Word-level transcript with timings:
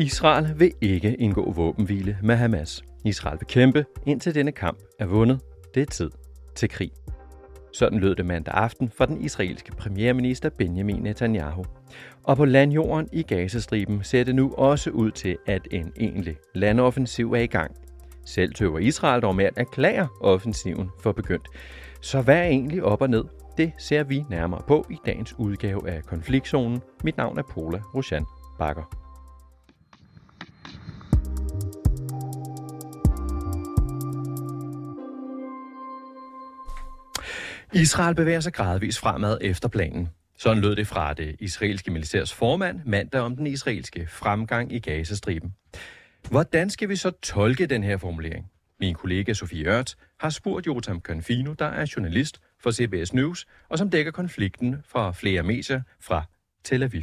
Israel 0.00 0.54
vil 0.60 0.72
ikke 0.80 1.14
indgå 1.14 1.52
våbenhvile 1.52 2.18
med 2.22 2.36
Hamas. 2.36 2.84
Israel 3.04 3.38
vil 3.40 3.46
kæmpe, 3.46 3.84
indtil 4.06 4.34
denne 4.34 4.52
kamp 4.52 4.78
er 4.98 5.06
vundet. 5.06 5.40
Det 5.74 5.82
er 5.82 5.86
tid 5.86 6.10
til 6.56 6.68
krig. 6.68 6.90
Sådan 7.72 7.98
lød 7.98 8.14
det 8.14 8.26
mandag 8.26 8.54
aften 8.54 8.90
fra 8.96 9.06
den 9.06 9.24
israelske 9.24 9.72
premierminister 9.72 10.50
Benjamin 10.58 11.02
Netanyahu. 11.02 11.64
Og 12.24 12.36
på 12.36 12.44
landjorden 12.44 13.08
i 13.12 13.22
Gazastriben 13.22 14.04
ser 14.04 14.24
det 14.24 14.34
nu 14.34 14.54
også 14.58 14.90
ud 14.90 15.10
til, 15.10 15.36
at 15.46 15.68
en 15.70 15.92
egentlig 15.96 16.36
landoffensiv 16.54 17.32
er 17.32 17.40
i 17.40 17.46
gang. 17.46 17.76
Selv 18.26 18.54
tøver 18.54 18.78
Israel 18.78 19.22
dog 19.22 19.36
med 19.36 19.44
at 19.44 19.54
erklære 19.56 20.08
offensiven 20.20 20.90
for 21.02 21.12
begyndt. 21.12 21.48
Så 22.00 22.22
hvad 22.22 22.36
er 22.36 22.44
egentlig 22.44 22.84
op 22.84 23.02
og 23.02 23.10
ned? 23.10 23.24
Det 23.56 23.72
ser 23.78 24.04
vi 24.04 24.24
nærmere 24.30 24.62
på 24.68 24.86
i 24.90 24.96
dagens 25.06 25.34
udgave 25.38 25.90
af 25.90 26.02
Konfliktzonen. 26.02 26.82
Mit 27.04 27.16
navn 27.16 27.38
er 27.38 27.42
Paula 27.42 27.78
Roshan 27.94 28.24
Bakker. 28.58 28.99
Israel 37.72 38.14
bevæger 38.14 38.40
sig 38.40 38.52
gradvist 38.52 38.98
fremad 38.98 39.38
efter 39.40 39.68
planen. 39.68 40.08
Sådan 40.38 40.62
lød 40.62 40.76
det 40.76 40.86
fra 40.86 41.14
det 41.14 41.36
israelske 41.38 41.90
militærs 41.90 42.32
formand 42.32 42.80
mandag 42.86 43.20
om 43.20 43.36
den 43.36 43.46
israelske 43.46 44.06
fremgang 44.06 44.72
i 44.72 44.78
Gazastriben. 44.78 45.54
Hvordan 46.30 46.70
skal 46.70 46.88
vi 46.88 46.96
så 46.96 47.10
tolke 47.10 47.66
den 47.66 47.82
her 47.82 47.96
formulering? 47.96 48.50
Min 48.80 48.94
kollega 48.94 49.32
Sofie 49.32 49.66
Ørt 49.66 49.96
har 50.20 50.30
spurgt 50.30 50.66
Jotam 50.66 51.00
Confino, 51.00 51.52
der 51.52 51.64
er 51.64 51.92
journalist 51.96 52.40
for 52.60 52.70
CBS 52.70 53.12
News, 53.12 53.46
og 53.68 53.78
som 53.78 53.90
dækker 53.90 54.12
konflikten 54.12 54.76
fra 54.84 55.12
flere 55.12 55.42
medier 55.42 55.82
fra 56.00 56.24
Tel 56.64 56.82
Aviv. 56.82 57.02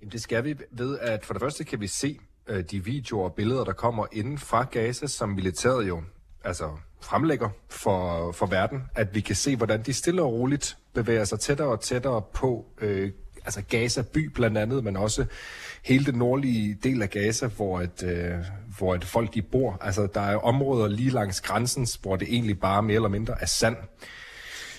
Jamen, 0.00 0.12
det 0.12 0.22
skal 0.22 0.44
vi 0.44 0.56
ved, 0.70 0.98
at 0.98 1.24
for 1.24 1.34
det 1.34 1.40
første 1.40 1.64
kan 1.64 1.80
vi 1.80 1.86
se 1.86 2.18
øh, 2.46 2.64
de 2.70 2.84
videoer 2.84 3.24
og 3.24 3.34
billeder, 3.34 3.64
der 3.64 3.72
kommer 3.72 4.06
inden 4.12 4.38
fra 4.38 4.64
Gaza, 4.64 5.06
som 5.06 5.28
militæret 5.28 5.88
jo 5.88 6.02
altså 6.44 6.76
fremlægger 7.02 7.48
for, 7.68 8.32
for 8.32 8.46
verden, 8.46 8.82
at 8.94 9.14
vi 9.14 9.20
kan 9.20 9.36
se, 9.36 9.56
hvordan 9.56 9.82
de 9.82 9.92
stille 9.92 10.22
og 10.22 10.32
roligt 10.32 10.76
bevæger 10.94 11.24
sig 11.24 11.40
tættere 11.40 11.68
og 11.68 11.80
tættere 11.80 12.22
på 12.34 12.66
øh, 12.80 13.10
altså 13.44 13.62
Gaza 13.62 14.02
by 14.02 14.28
blandt 14.28 14.58
andet, 14.58 14.84
men 14.84 14.96
også 14.96 15.24
hele 15.84 16.04
den 16.04 16.14
nordlige 16.14 16.78
del 16.82 17.02
af 17.02 17.10
Gaza, 17.10 17.46
hvor 17.46 17.80
et, 17.80 18.02
øh, 18.02 18.34
hvor 18.78 18.94
et 18.94 19.04
folk 19.04 19.34
de 19.34 19.42
bor. 19.42 19.78
Altså 19.80 20.08
der 20.14 20.20
er 20.20 20.36
områder 20.36 20.88
lige 20.88 21.10
langs 21.10 21.40
grænsen, 21.40 21.86
hvor 22.02 22.16
det 22.16 22.28
egentlig 22.30 22.60
bare 22.60 22.82
mere 22.82 22.94
eller 22.94 23.08
mindre 23.08 23.34
er 23.40 23.46
sand. 23.46 23.76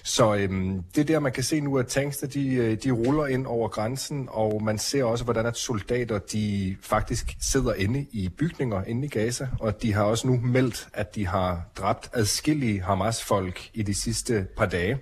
Så 0.03 0.35
øhm, 0.35 0.83
det 0.95 1.07
der, 1.07 1.19
man 1.19 1.31
kan 1.31 1.43
se 1.43 1.59
nu, 1.59 1.77
at 1.77 1.87
tankster 1.87 2.27
de, 2.27 2.53
øh, 2.53 2.77
de 2.83 2.91
ruller 2.91 3.25
ind 3.25 3.45
over 3.45 3.67
grænsen, 3.67 4.27
og 4.31 4.63
man 4.63 4.77
ser 4.77 5.03
også, 5.03 5.23
hvordan 5.23 5.45
at 5.45 5.57
soldater 5.57 6.19
de 6.19 6.77
faktisk 6.81 7.37
sidder 7.41 7.73
inde 7.73 8.05
i 8.11 8.29
bygninger 8.29 8.83
inde 8.83 9.05
i 9.05 9.09
Gaza, 9.09 9.47
og 9.59 9.81
de 9.81 9.93
har 9.93 10.03
også 10.03 10.27
nu 10.27 10.39
meldt, 10.43 10.87
at 10.93 11.15
de 11.15 11.27
har 11.27 11.61
dræbt 11.77 12.09
adskillige 12.13 12.81
Hamas-folk 12.81 13.69
i 13.73 13.83
de 13.83 13.93
sidste 13.93 14.47
par 14.57 14.65
dage. 14.65 14.97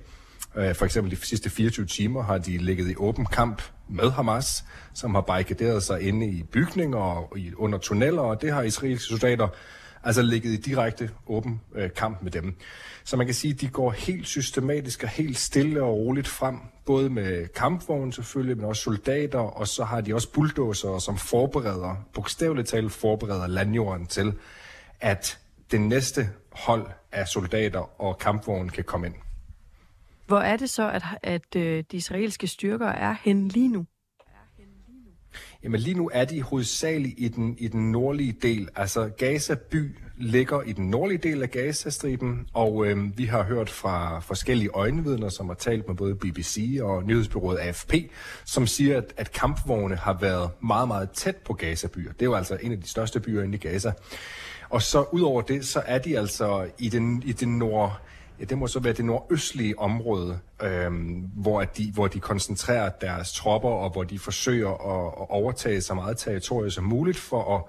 Øh, 0.55 0.75
for 0.75 0.85
eksempel 0.85 1.11
de 1.11 1.25
sidste 1.25 1.49
24 1.49 1.85
timer 1.85 2.23
har 2.23 2.37
de 2.37 2.57
ligget 2.57 2.91
i 2.91 2.95
åben 2.97 3.25
kamp 3.25 3.61
med 3.89 4.11
Hamas, 4.11 4.65
som 4.93 5.15
har 5.15 5.21
barrikaderet 5.21 5.83
sig 5.83 6.01
inde 6.01 6.27
i 6.27 6.43
bygninger 6.43 6.99
og 6.99 7.37
under 7.57 7.77
tunneller, 7.77 8.21
og 8.21 8.41
det 8.41 8.53
har 8.53 8.61
israelske 8.61 9.05
soldater 9.05 9.47
altså 10.03 10.21
ligget 10.21 10.51
i 10.51 10.57
direkte 10.57 11.09
åben 11.27 11.61
øh, 11.75 11.89
kamp 11.93 12.21
med 12.21 12.31
dem. 12.31 12.55
Så 13.03 13.17
man 13.17 13.25
kan 13.25 13.35
sige, 13.35 13.53
at 13.53 13.61
de 13.61 13.67
går 13.67 13.91
helt 13.91 14.27
systematisk 14.27 15.03
og 15.03 15.09
helt 15.09 15.37
stille 15.37 15.83
og 15.83 15.93
roligt 15.93 16.27
frem, 16.27 16.59
både 16.85 17.09
med 17.09 17.47
kampvogne 17.47 18.13
selvfølgelig, 18.13 18.57
men 18.57 18.65
også 18.65 18.81
soldater, 18.81 19.39
og 19.39 19.67
så 19.67 19.83
har 19.83 20.01
de 20.01 20.13
også 20.13 20.31
bulldozer, 20.31 20.99
som 20.99 21.17
forbereder, 21.17 21.95
bogstaveligt 22.13 22.67
talt 22.67 22.91
forbereder 22.91 23.47
landjorden 23.47 24.07
til, 24.07 24.33
at 24.99 25.39
det 25.71 25.81
næste 25.81 26.29
hold 26.51 26.87
af 27.11 27.27
soldater 27.27 28.01
og 28.01 28.17
kampvogne 28.17 28.69
kan 28.69 28.83
komme 28.83 29.07
ind. 29.07 29.15
Hvor 30.27 30.39
er 30.39 30.57
det 30.57 30.69
så, 30.69 30.89
at, 30.89 31.03
at 31.23 31.55
øh, 31.55 31.83
de 31.91 31.97
israelske 31.97 32.47
styrker 32.47 32.87
er 32.87 33.15
hen 33.21 33.47
lige 33.47 33.67
nu? 33.67 33.85
Jamen 35.63 35.79
lige 35.79 35.93
nu 35.93 36.09
er 36.13 36.25
de 36.25 36.41
hovedsageligt 36.41 37.15
i 37.17 37.27
den, 37.27 37.55
i 37.57 37.67
den 37.67 37.91
nordlige 37.91 38.35
del. 38.41 38.69
Altså 38.75 39.09
Gaza 39.17 39.55
by 39.55 39.97
ligger 40.17 40.61
i 40.61 40.71
den 40.71 40.89
nordlige 40.89 41.17
del 41.17 41.43
af 41.43 41.51
Gazastriben, 41.51 42.47
og 42.53 42.85
øh, 42.85 43.17
vi 43.17 43.25
har 43.25 43.43
hørt 43.43 43.69
fra 43.69 44.19
forskellige 44.19 44.69
øjenvidner, 44.69 45.29
som 45.29 45.47
har 45.47 45.55
talt 45.55 45.87
med 45.87 45.95
både 45.95 46.15
BBC 46.15 46.79
og 46.81 47.03
nyhedsbyrået 47.03 47.57
AFP, 47.57 47.93
som 48.45 48.67
siger, 48.67 48.97
at, 48.97 49.13
at 49.17 49.31
kampvogne 49.31 49.95
har 49.95 50.13
været 50.13 50.49
meget, 50.63 50.87
meget 50.87 51.09
tæt 51.11 51.35
på 51.35 51.53
Gazabyer. 51.53 52.11
Det 52.11 52.21
er 52.21 52.25
jo 52.25 52.35
altså 52.35 52.57
en 52.61 52.71
af 52.71 52.81
de 52.81 52.89
største 52.89 53.19
byer 53.19 53.43
inde 53.43 53.55
i 53.55 53.59
Gaza. 53.59 53.91
Og 54.69 54.81
så 54.81 55.05
ud 55.11 55.21
over 55.21 55.41
det, 55.41 55.65
så 55.65 55.81
er 55.85 55.97
de 55.97 56.17
altså 56.17 56.67
i 56.77 56.89
den, 56.89 57.23
i 57.25 57.31
den 57.31 57.57
nord 57.57 58.01
Ja, 58.39 58.43
det 58.43 58.57
må 58.57 58.67
så 58.67 58.79
være 58.79 58.93
det 58.93 59.05
nordøstlige 59.05 59.79
område, 59.79 60.39
øhm, 60.63 61.29
hvor, 61.35 61.63
de, 61.63 61.91
hvor 61.91 62.07
de 62.07 62.19
koncentrerer 62.19 62.89
deres 62.89 63.33
tropper, 63.33 63.69
og 63.69 63.89
hvor 63.89 64.03
de 64.03 64.19
forsøger 64.19 64.69
at, 64.69 65.07
at 65.21 65.29
overtage 65.29 65.81
så 65.81 65.93
meget 65.93 66.17
territorium 66.17 66.69
som 66.69 66.83
muligt 66.83 67.17
for 67.17 67.55
at, 67.55 67.63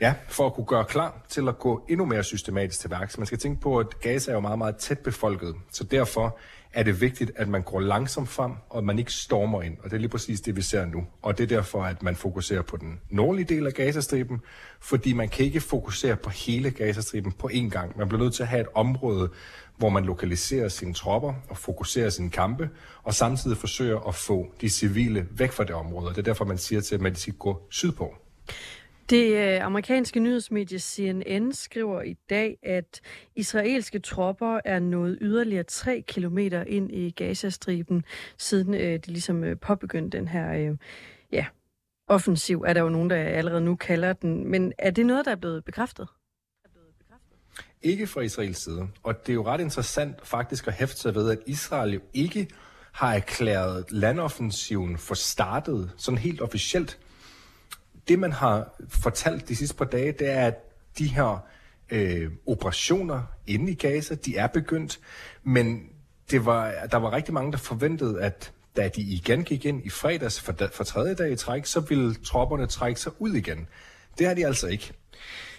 ja, 0.00 0.14
for 0.28 0.46
at 0.46 0.54
kunne 0.54 0.66
gøre 0.66 0.84
klar 0.84 1.26
til 1.28 1.48
at 1.48 1.58
gå 1.58 1.84
endnu 1.88 2.04
mere 2.04 2.24
systematisk 2.24 2.80
til 2.80 2.90
værks. 2.90 3.18
Man 3.18 3.26
skal 3.26 3.38
tænke 3.38 3.60
på, 3.60 3.78
at 3.78 4.00
Gaza 4.00 4.30
er 4.30 4.34
jo 4.34 4.40
meget, 4.40 4.58
meget 4.58 4.76
tæt 4.76 4.98
befolket, 4.98 5.54
så 5.70 5.84
derfor 5.84 6.38
er 6.72 6.82
det 6.82 7.00
vigtigt, 7.00 7.30
at 7.36 7.48
man 7.48 7.62
går 7.62 7.80
langsomt 7.80 8.28
frem, 8.28 8.52
og 8.68 8.78
at 8.78 8.84
man 8.84 8.98
ikke 8.98 9.12
stormer 9.12 9.62
ind. 9.62 9.76
Og 9.78 9.84
det 9.84 9.92
er 9.92 10.00
lige 10.00 10.08
præcis 10.08 10.40
det, 10.40 10.56
vi 10.56 10.62
ser 10.62 10.84
nu. 10.84 11.06
Og 11.22 11.38
det 11.38 11.44
er 11.44 11.56
derfor, 11.56 11.84
at 11.84 12.02
man 12.02 12.16
fokuserer 12.16 12.62
på 12.62 12.76
den 12.76 13.00
nordlige 13.10 13.54
del 13.54 13.66
af 13.66 13.72
Gazastriben, 13.72 14.40
fordi 14.80 15.12
man 15.12 15.28
kan 15.28 15.44
ikke 15.44 15.60
fokusere 15.60 16.16
på 16.16 16.30
hele 16.30 16.70
Gazastriben 16.70 17.32
på 17.32 17.50
én 17.52 17.68
gang. 17.68 17.98
Man 17.98 18.08
bliver 18.08 18.22
nødt 18.22 18.34
til 18.34 18.42
at 18.42 18.48
have 18.48 18.60
et 18.60 18.68
område, 18.74 19.30
hvor 19.76 19.88
man 19.88 20.04
lokaliserer 20.04 20.68
sine 20.68 20.94
tropper 20.94 21.34
og 21.48 21.56
fokuserer 21.56 22.10
sine 22.10 22.30
kampe, 22.30 22.70
og 23.02 23.14
samtidig 23.14 23.56
forsøger 23.56 24.08
at 24.08 24.14
få 24.14 24.46
de 24.60 24.68
civile 24.68 25.26
væk 25.30 25.52
fra 25.52 25.64
det 25.64 25.74
område. 25.74 26.10
Det 26.10 26.18
er 26.18 26.22
derfor, 26.22 26.44
man 26.44 26.58
siger 26.58 26.80
til 26.80 26.98
dem, 26.98 27.06
at 27.06 27.12
de 27.12 27.20
skal 27.20 27.34
gå 27.34 27.62
sydpå. 27.70 28.14
Det 29.10 29.36
øh, 29.36 29.64
amerikanske 29.64 30.20
nyhedsmedie 30.20 30.78
CNN 30.78 31.52
skriver 31.52 32.02
i 32.02 32.16
dag, 32.30 32.58
at 32.62 33.00
israelske 33.36 33.98
tropper 33.98 34.60
er 34.64 34.78
nået 34.78 35.18
yderligere 35.20 35.62
3 35.62 36.04
kilometer 36.06 36.64
ind 36.64 36.92
i 36.92 37.10
Gazastriben, 37.10 38.04
siden 38.38 38.74
øh, 38.74 38.80
de 38.80 39.06
ligesom 39.06 39.44
øh, 39.44 39.58
påbegyndte 39.58 40.18
den 40.18 40.28
her 40.28 40.76
ja, 41.32 41.46
offensiv, 42.08 42.64
er 42.66 42.72
der 42.72 42.80
jo 42.80 42.88
nogen, 42.88 43.10
der 43.10 43.16
allerede 43.16 43.60
nu 43.60 43.76
kalder 43.76 44.12
den. 44.12 44.50
Men 44.50 44.72
er 44.78 44.90
det 44.90 45.06
noget, 45.06 45.24
der 45.24 45.30
er 45.30 45.36
blevet 45.36 45.64
bekræftet? 45.64 46.08
Ikke 47.82 48.06
fra 48.06 48.20
Israels 48.20 48.58
side. 48.58 48.88
Og 49.02 49.26
det 49.26 49.32
er 49.32 49.34
jo 49.34 49.46
ret 49.46 49.60
interessant 49.60 50.26
faktisk 50.26 50.66
at 50.66 50.72
hæfte 50.72 51.00
sig 51.00 51.14
ved, 51.14 51.30
at 51.30 51.38
Israel 51.46 51.92
jo 51.92 52.00
ikke 52.14 52.48
har 52.92 53.14
erklæret 53.14 53.92
landoffensiven 53.92 54.98
for 54.98 55.14
startet, 55.14 55.90
sådan 55.96 56.18
helt 56.18 56.40
officielt. 56.40 56.98
Det, 58.08 58.18
man 58.18 58.32
har 58.32 58.74
fortalt 58.88 59.48
de 59.48 59.56
sidste 59.56 59.76
par 59.76 59.84
dage, 59.84 60.12
det 60.12 60.28
er, 60.30 60.46
at 60.46 60.54
de 60.98 61.06
her 61.06 61.44
øh, 61.90 62.30
operationer 62.46 63.22
inde 63.46 63.72
i 63.72 63.74
Gaza, 63.74 64.14
de 64.14 64.36
er 64.36 64.46
begyndt, 64.46 65.00
men 65.42 65.88
det 66.30 66.46
var, 66.46 66.74
der 66.90 66.96
var 66.96 67.12
rigtig 67.12 67.34
mange, 67.34 67.52
der 67.52 67.58
forventede, 67.58 68.22
at 68.22 68.52
da 68.76 68.88
de 68.88 69.00
igen 69.00 69.44
gik 69.44 69.64
ind 69.64 69.86
i 69.86 69.90
fredags 69.90 70.40
for, 70.40 70.54
for 70.72 70.84
tredje 70.84 71.14
dag 71.14 71.32
i 71.32 71.36
træk, 71.36 71.66
så 71.66 71.80
ville 71.80 72.14
tropperne 72.14 72.66
trække 72.66 73.00
sig 73.00 73.12
ud 73.18 73.34
igen. 73.34 73.66
Det 74.18 74.26
har 74.26 74.34
de 74.34 74.46
altså 74.46 74.66
ikke. 74.66 74.92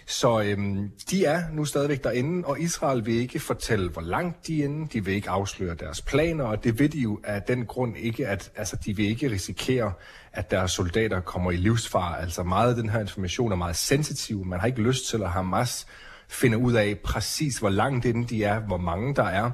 Så 0.08 0.42
øhm, 0.42 0.90
de 1.10 1.24
er 1.24 1.42
nu 1.52 1.64
stadigvæk 1.64 2.04
derinde, 2.04 2.46
og 2.46 2.60
Israel 2.60 3.06
vil 3.06 3.14
ikke 3.14 3.40
fortælle, 3.40 3.90
hvor 3.90 4.02
langt 4.02 4.46
de 4.46 4.60
er 4.60 4.64
inde. 4.64 4.88
De 4.92 5.04
vil 5.04 5.14
ikke 5.14 5.30
afsløre 5.30 5.74
deres 5.74 6.02
planer, 6.02 6.44
og 6.44 6.64
det 6.64 6.78
vil 6.78 6.92
de 6.92 6.98
jo 6.98 7.20
af 7.24 7.42
den 7.42 7.66
grund 7.66 7.96
ikke, 7.96 8.26
at 8.26 8.50
altså, 8.56 8.76
de 8.76 8.96
vil 8.96 9.08
ikke 9.08 9.30
risikere, 9.30 9.92
at 10.32 10.50
deres 10.50 10.72
soldater 10.72 11.20
kommer 11.20 11.50
i 11.50 11.56
livsfar. 11.56 12.14
Altså 12.14 12.42
meget 12.42 12.70
af 12.70 12.76
den 12.76 12.88
her 12.88 13.00
information 13.00 13.52
er 13.52 13.56
meget 13.56 13.76
sensitiv. 13.76 14.44
Man 14.44 14.60
har 14.60 14.66
ikke 14.66 14.82
lyst 14.82 15.08
til 15.08 15.22
at 15.22 15.30
Hamas 15.30 15.86
finde 16.28 16.58
ud 16.58 16.72
af 16.72 16.98
præcis, 17.04 17.58
hvor 17.58 17.70
langt 17.70 18.04
inde 18.04 18.28
de 18.28 18.44
er, 18.44 18.60
hvor 18.60 18.78
mange 18.78 19.14
der 19.14 19.24
er. 19.24 19.50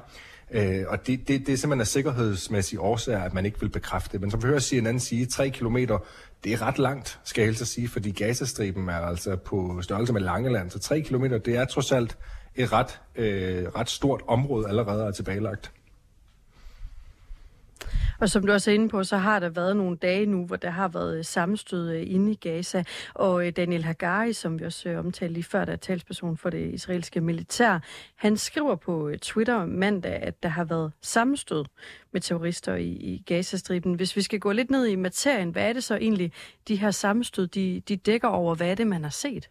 Øh, 0.51 0.83
og 0.87 1.07
det, 1.07 1.27
det, 1.27 1.47
det 1.47 1.53
er 1.53 1.57
simpelthen 1.57 1.81
af 1.81 1.87
sikkerhedsmæssige 1.87 2.79
årsager, 2.79 3.23
at 3.23 3.33
man 3.33 3.45
ikke 3.45 3.59
vil 3.59 3.69
bekræfte 3.69 4.11
det. 4.11 4.21
Men 4.21 4.31
som 4.31 4.43
vi 4.43 4.47
hører 4.47 4.59
CNN 4.59 4.99
sige, 4.99 5.25
3 5.25 5.49
kilometer, 5.49 5.97
det 6.45 6.53
er 6.53 6.61
ret 6.61 6.79
langt, 6.79 7.19
skal 7.23 7.41
jeg 7.41 7.47
helst 7.47 7.65
sige, 7.65 7.87
fordi 7.87 8.11
Gazastriben 8.11 8.89
er 8.89 8.99
altså 8.99 9.35
på 9.35 9.81
størrelse 9.81 10.13
med 10.13 10.21
Langeland, 10.21 10.69
så 10.69 10.79
3 10.79 11.01
km, 11.01 11.23
det 11.23 11.47
er 11.47 11.65
trods 11.65 11.91
alt 11.91 12.17
et 12.55 12.73
ret, 12.73 12.99
øh, 13.15 13.65
ret 13.75 13.89
stort 13.89 14.21
område 14.27 14.67
allerede 14.67 15.05
er 15.05 15.11
tilbagelagt. 15.11 15.71
Og 18.19 18.29
som 18.29 18.45
du 18.45 18.53
også 18.53 18.71
er 18.71 18.75
inde 18.75 18.89
på, 18.89 19.03
så 19.03 19.17
har 19.17 19.39
der 19.39 19.49
været 19.49 19.77
nogle 19.77 19.97
dage 19.97 20.25
nu, 20.25 20.45
hvor 20.45 20.55
der 20.55 20.69
har 20.69 20.87
været 20.87 21.17
øh, 21.17 21.25
sammenstød 21.25 21.91
øh, 21.91 22.03
inde 22.07 22.31
i 22.31 22.35
Gaza. 22.35 22.83
Og 23.13 23.47
øh, 23.47 23.53
Daniel 23.55 23.83
Hagari, 23.83 24.33
som 24.33 24.59
vi 24.59 24.65
også 24.65 24.95
omtalte 24.97 25.33
lige 25.33 25.43
før, 25.43 25.65
der 25.65 25.73
er 25.73 25.77
talsperson 25.77 26.37
for 26.37 26.49
det 26.49 26.73
israelske 26.73 27.21
militær, 27.21 27.79
han 28.15 28.37
skriver 28.37 28.75
på 28.75 29.11
Twitter 29.21 29.65
mandag, 29.65 30.13
at 30.13 30.43
der 30.43 30.49
har 30.49 30.63
været 30.63 30.91
sammenstød 31.01 31.65
med 32.13 32.21
terrorister 32.21 32.75
i, 32.75 32.87
i 32.87 33.23
Gazastriben. 33.25 33.93
Hvis 33.93 34.15
vi 34.15 34.21
skal 34.21 34.39
gå 34.39 34.51
lidt 34.51 34.69
ned 34.69 34.85
i 34.85 34.95
materien, 34.95 35.49
hvad 35.49 35.69
er 35.69 35.73
det 35.73 35.83
så 35.83 35.95
egentlig, 35.95 36.31
de 36.67 36.75
her 36.75 36.91
sammenstød, 36.91 37.47
de, 37.47 37.81
de 37.87 37.95
dækker 37.95 38.27
over? 38.27 38.55
Hvad 38.55 38.71
er 38.71 38.75
det, 38.75 38.87
man 38.87 39.03
har 39.03 39.09
set? 39.09 39.49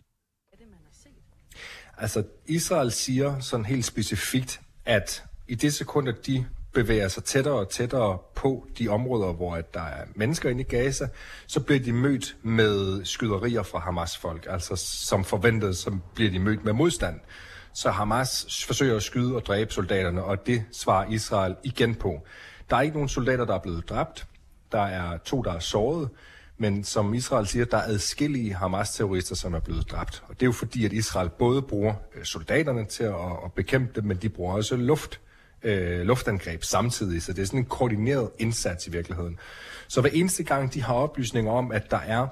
Altså, 1.99 2.25
Israel 2.47 2.93
siger 2.93 3.41
sådan 3.41 3.67
helt 3.67 3.85
specifikt, 3.85 4.61
at 4.85 5.25
i 5.49 5.55
det 5.55 5.75
sekund, 5.75 6.09
at 6.09 6.27
de 6.27 6.47
bevæger 6.75 7.09
sig 7.09 7.25
tættere 7.25 7.55
og 7.55 7.69
tættere 7.69 8.19
på 8.35 8.67
de 8.79 8.89
områder, 8.89 9.33
hvor 9.33 9.57
der 9.75 9.81
er 9.81 10.05
mennesker 10.15 10.51
inde 10.51 10.61
i 10.61 10.65
Gaza, 10.65 11.09
så 11.47 11.61
bliver 11.61 11.81
de 11.81 11.93
mødt 11.93 12.37
med 12.43 13.05
skyderier 13.05 13.63
fra 13.63 13.79
Hamas-folk. 13.79 14.47
Altså 14.51 14.77
som 15.07 15.25
forventet, 15.25 15.77
så 15.77 15.97
bliver 16.15 16.31
de 16.31 16.39
mødt 16.39 16.65
med 16.65 16.73
modstand. 16.73 17.21
Så 17.75 17.91
Hamas 17.91 18.65
forsøger 18.67 18.97
at 18.97 19.03
skyde 19.03 19.35
og 19.35 19.47
dræbe 19.47 19.73
soldaterne, 19.73 20.25
og 20.25 20.47
det 20.47 20.65
svarer 20.73 21.11
Israel 21.11 21.57
igen 21.65 21.95
på. 21.95 22.27
Der 22.71 22.77
er 22.77 22.81
ikke 22.81 22.95
nogen 22.95 23.09
soldater, 23.09 23.45
der 23.45 23.55
er 23.55 23.59
blevet 23.59 23.89
dræbt. 23.89 24.27
Der 24.73 24.83
er 24.83 25.19
to, 25.19 25.43
der 25.43 25.53
er 25.53 25.59
såret. 25.59 26.09
Men 26.59 26.85
som 26.85 27.15
Israel 27.15 27.47
siger, 27.47 27.65
der 27.65 27.77
er 27.77 27.83
adskillige 27.83 28.55
Hamas-terrorister, 28.55 29.35
som 29.35 29.55
er 29.55 29.61
blevet 29.61 29.91
dræbt. 29.91 30.23
Og 30.29 30.35
det 30.35 30.43
er 30.43 30.47
jo 30.47 30.53
fordi, 30.53 30.85
at 30.85 30.93
Israel 30.93 31.29
både 31.29 31.63
bruger 31.63 31.95
øh, 32.15 32.25
soldaterne 32.25 32.85
til 32.85 33.05
at, 33.05 33.15
at 33.45 33.53
bekæmpe 33.57 34.01
dem, 34.01 34.05
men 34.05 34.17
de 34.17 34.29
bruger 34.29 34.55
også 34.55 34.77
luft, 34.77 35.21
øh, 35.65 36.01
luftangreb 36.01 36.63
samtidig. 36.63 37.23
Så 37.23 37.33
det 37.33 37.43
er 37.43 37.47
sådan 37.47 37.61
en 37.61 37.65
koordineret 37.65 38.31
indsats 38.39 38.87
i 38.87 38.91
virkeligheden. 38.91 39.39
Så 39.89 40.01
hver 40.01 40.11
eneste 40.13 40.43
gang, 40.43 40.75
de 40.75 40.83
har 40.83 40.95
oplysninger 40.95 41.53
om, 41.53 41.73
at 41.73 41.91
der 41.91 42.01
er 42.07 42.27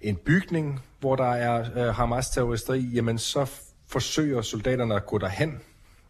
en 0.00 0.16
bygning, 0.16 0.80
hvor 1.00 1.16
der 1.16 1.30
er 1.30 1.88
øh, 1.88 1.94
Hamas-terrorister 1.94 2.74
i, 2.74 2.80
jamen 2.80 3.18
så 3.18 3.50
forsøger 3.88 4.42
soldaterne 4.42 4.94
at 4.94 5.06
gå 5.06 5.18
derhen 5.18 5.60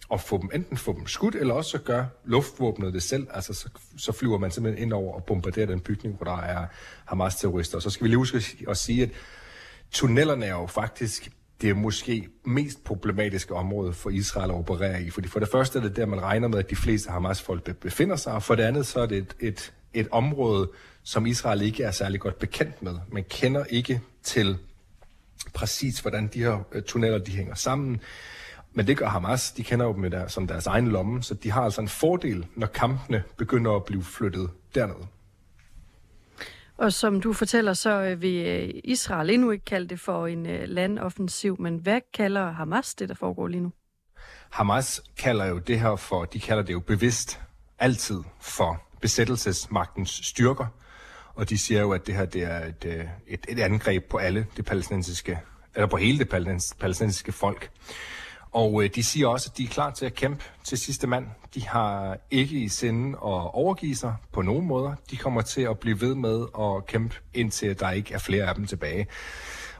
og 0.08 0.20
få 0.20 0.38
dem, 0.40 0.50
enten 0.54 0.76
få 0.76 0.92
dem 0.92 1.06
skudt, 1.06 1.34
eller 1.34 1.54
også 1.54 1.70
så 1.70 1.78
gør 1.78 2.04
luftvåbnet 2.24 2.94
det 2.94 3.02
selv. 3.02 3.26
Altså 3.34 3.54
så, 3.54 3.68
så 3.98 4.12
flyver 4.12 4.38
man 4.38 4.50
simpelthen 4.50 4.82
ind 4.82 4.92
over 4.92 5.14
og 5.14 5.24
bombarderer 5.24 5.66
den 5.66 5.80
bygning, 5.80 6.16
hvor 6.16 6.24
der 6.24 6.38
er 6.42 6.66
Hamas-terrorister. 7.04 7.76
Og 7.76 7.82
Så 7.82 7.90
skal 7.90 8.04
vi 8.04 8.08
lige 8.08 8.18
huske 8.18 8.42
at 8.68 8.76
sige, 8.76 9.02
at 9.02 9.10
tunnelerne 9.90 10.46
er 10.46 10.50
jo 10.50 10.66
faktisk 10.66 11.30
det 11.60 11.70
er 11.70 11.74
måske 11.74 12.28
mest 12.44 12.84
problematiske 12.84 13.54
område 13.54 13.92
for 13.92 14.10
Israel 14.10 14.50
at 14.50 14.56
operere 14.56 15.02
i. 15.02 15.10
Fordi 15.10 15.28
for 15.28 15.40
det 15.40 15.48
første 15.48 15.78
er 15.78 15.82
det 15.82 15.96
der, 15.96 16.06
man 16.06 16.22
regner 16.22 16.48
med, 16.48 16.58
at 16.58 16.70
de 16.70 16.76
fleste 16.76 17.10
Hamas-folk 17.10 17.76
befinder 17.76 18.16
sig, 18.16 18.32
og 18.32 18.42
for 18.42 18.54
det 18.54 18.62
andet 18.62 18.86
så 18.86 19.00
er 19.00 19.06
det 19.06 19.18
et, 19.18 19.36
et, 19.40 19.72
et 19.94 20.08
område, 20.10 20.70
som 21.02 21.26
Israel 21.26 21.62
ikke 21.62 21.82
er 21.82 21.90
særlig 21.90 22.20
godt 22.20 22.38
bekendt 22.38 22.82
med. 22.82 22.94
Man 23.12 23.24
kender 23.30 23.64
ikke 23.64 24.00
til 24.22 24.58
præcis, 25.54 26.00
hvordan 26.00 26.26
de 26.26 26.38
her 26.38 26.58
øh, 26.72 26.82
tunneller 26.82 27.18
de 27.18 27.30
hænger 27.30 27.54
sammen. 27.54 28.00
Men 28.72 28.86
det 28.86 28.96
gør 28.96 29.06
Hamas. 29.06 29.52
De 29.52 29.64
kender 29.64 29.86
jo 29.86 29.92
dem 29.92 30.10
der, 30.10 30.28
som 30.28 30.46
deres 30.46 30.66
egen 30.66 30.88
lomme, 30.88 31.22
så 31.22 31.34
de 31.34 31.50
har 31.50 31.62
altså 31.62 31.80
en 31.80 31.88
fordel, 31.88 32.46
når 32.54 32.66
kampene 32.66 33.22
begynder 33.36 33.72
at 33.72 33.84
blive 33.84 34.04
flyttet 34.04 34.50
dernede. 34.74 35.06
Og 36.76 36.92
som 36.92 37.20
du 37.20 37.32
fortæller, 37.32 37.72
så 37.74 37.90
øh, 37.90 38.22
vil 38.22 38.46
øh, 38.46 38.80
Israel 38.84 39.30
endnu 39.30 39.50
ikke 39.50 39.64
kalde 39.64 39.88
det 39.88 40.00
for 40.00 40.26
en 40.26 40.46
øh, 40.46 40.68
landoffensiv, 40.68 41.56
men 41.60 41.76
hvad 41.76 42.00
kalder 42.14 42.52
Hamas 42.52 42.94
det, 42.94 43.08
der 43.08 43.14
foregår 43.14 43.46
lige 43.46 43.60
nu? 43.60 43.72
Hamas 44.50 45.02
kalder 45.18 45.46
jo 45.46 45.58
det 45.58 45.80
her 45.80 45.96
for, 45.96 46.24
de 46.24 46.40
kalder 46.40 46.62
det 46.62 46.72
jo 46.72 46.80
bevidst 46.80 47.40
altid 47.78 48.20
for 48.40 48.82
besættelsesmagtens 49.00 50.10
styrker. 50.10 50.66
Og 51.34 51.50
de 51.50 51.58
siger 51.58 51.80
jo, 51.80 51.92
at 51.92 52.06
det 52.06 52.14
her 52.14 52.24
det 52.24 52.42
er 52.42 52.64
et, 52.64 53.08
et, 53.26 53.46
et 53.48 53.58
angreb 53.58 54.04
på 54.10 54.16
alle 54.16 54.46
det 54.56 54.64
palæstinensiske, 54.64 55.38
eller 55.74 55.86
på 55.86 55.96
hele 55.96 56.18
det 56.18 56.28
palæstinensiske 56.78 57.32
folk. 57.32 57.70
Og 58.56 58.84
øh, 58.84 58.90
de 58.94 59.02
siger 59.02 59.28
også, 59.28 59.50
at 59.52 59.58
de 59.58 59.64
er 59.64 59.68
klar 59.68 59.90
til 59.90 60.06
at 60.06 60.14
kæmpe 60.14 60.44
til 60.64 60.78
sidste 60.78 61.06
mand. 61.06 61.26
De 61.54 61.68
har 61.68 62.16
ikke 62.30 62.58
i 62.58 62.68
sinde 62.68 63.08
at 63.10 63.54
overgive 63.54 63.96
sig 63.96 64.14
på 64.32 64.42
nogen 64.42 64.66
måder. 64.66 64.94
De 65.10 65.16
kommer 65.16 65.40
til 65.40 65.62
at 65.62 65.78
blive 65.78 66.00
ved 66.00 66.14
med 66.14 66.46
at 66.58 66.86
kæmpe, 66.86 67.14
indtil 67.34 67.80
der 67.80 67.90
ikke 67.90 68.14
er 68.14 68.18
flere 68.18 68.44
af 68.44 68.54
dem 68.54 68.66
tilbage. 68.66 69.06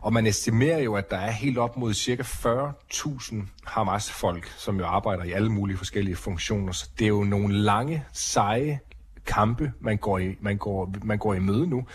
Og 0.00 0.12
man 0.12 0.26
estimerer 0.26 0.78
jo, 0.78 0.94
at 0.94 1.10
der 1.10 1.16
er 1.16 1.30
helt 1.30 1.58
op 1.58 1.76
mod 1.76 1.94
cirka 1.94 2.22
40.000 2.22 3.34
Hamas-folk, 3.64 4.54
som 4.56 4.78
jo 4.78 4.86
arbejder 4.86 5.24
i 5.24 5.32
alle 5.32 5.52
mulige 5.52 5.76
forskellige 5.76 6.16
funktioner. 6.16 6.72
Så 6.72 6.90
det 6.98 7.04
er 7.04 7.08
jo 7.08 7.24
nogle 7.24 7.54
lange, 7.54 8.04
seje 8.12 8.80
kampe, 9.26 9.72
man 9.80 9.96
går, 9.96 10.18
i, 10.18 10.36
man, 10.40 10.56
går, 10.56 10.94
man 11.04 11.18
går 11.18 11.34
i 11.34 11.38
møde 11.38 11.66
nu. 11.66 11.86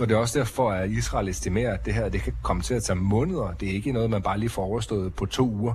Og 0.00 0.08
det 0.08 0.10
er 0.10 0.18
også 0.18 0.38
derfor, 0.38 0.70
at 0.70 0.90
Israel 0.90 1.28
estimerer, 1.28 1.74
at 1.74 1.84
det 1.84 1.94
her 1.94 2.08
det 2.08 2.22
kan 2.22 2.32
komme 2.42 2.62
til 2.62 2.74
at 2.74 2.82
tage 2.82 2.96
måneder. 2.96 3.52
Det 3.52 3.68
er 3.68 3.72
ikke 3.72 3.92
noget, 3.92 4.10
man 4.10 4.22
bare 4.22 4.38
lige 4.38 4.50
får 4.50 4.64
overstået 4.64 5.14
på 5.14 5.26
to 5.26 5.50
uger 5.50 5.74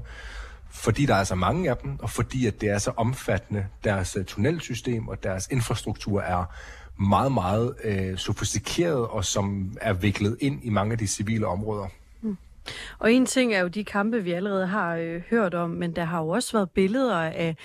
fordi 0.75 1.05
der 1.05 1.15
er 1.15 1.23
så 1.23 1.35
mange 1.35 1.69
af 1.69 1.77
dem, 1.77 1.99
og 1.99 2.09
fordi 2.09 2.47
at 2.47 2.61
det 2.61 2.69
er 2.69 2.77
så 2.77 2.91
omfattende. 2.97 3.67
Deres 3.83 4.15
øh, 4.15 4.25
tunnelsystem 4.25 5.07
og 5.07 5.23
deres 5.23 5.47
infrastruktur 5.51 6.21
er 6.21 6.45
meget, 6.99 7.31
meget 7.31 7.75
øh, 7.83 8.17
sofistikeret, 8.17 9.07
og 9.07 9.25
som 9.25 9.77
er 9.81 9.93
viklet 9.93 10.37
ind 10.39 10.63
i 10.63 10.69
mange 10.69 10.91
af 10.91 10.97
de 10.97 11.07
civile 11.07 11.47
områder. 11.47 11.87
Mm. 12.21 12.37
Og 12.99 13.13
en 13.13 13.25
ting 13.25 13.53
er 13.53 13.59
jo 13.59 13.67
de 13.67 13.83
kampe, 13.83 14.23
vi 14.23 14.31
allerede 14.31 14.67
har 14.67 14.95
øh, 14.95 15.21
hørt 15.29 15.53
om, 15.53 15.69
men 15.69 15.95
der 15.95 16.03
har 16.03 16.21
jo 16.21 16.27
også 16.27 16.57
været 16.57 16.69
billeder 16.71 17.15
af 17.15 17.55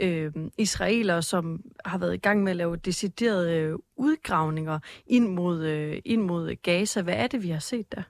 øh, 0.00 0.32
israelere, 0.58 1.22
som 1.22 1.62
har 1.84 1.98
været 1.98 2.14
i 2.14 2.18
gang 2.18 2.42
med 2.42 2.50
at 2.50 2.56
lave 2.56 2.76
deciderede 2.76 3.56
øh, 3.56 3.74
udgravninger 3.96 4.78
ind 5.06 5.28
mod, 5.28 5.64
øh, 5.64 6.02
ind 6.04 6.22
mod 6.22 6.54
Gaza. 6.62 7.02
Hvad 7.02 7.14
er 7.14 7.26
det, 7.26 7.42
vi 7.42 7.50
har 7.50 7.58
set 7.58 7.92
der? 7.92 8.02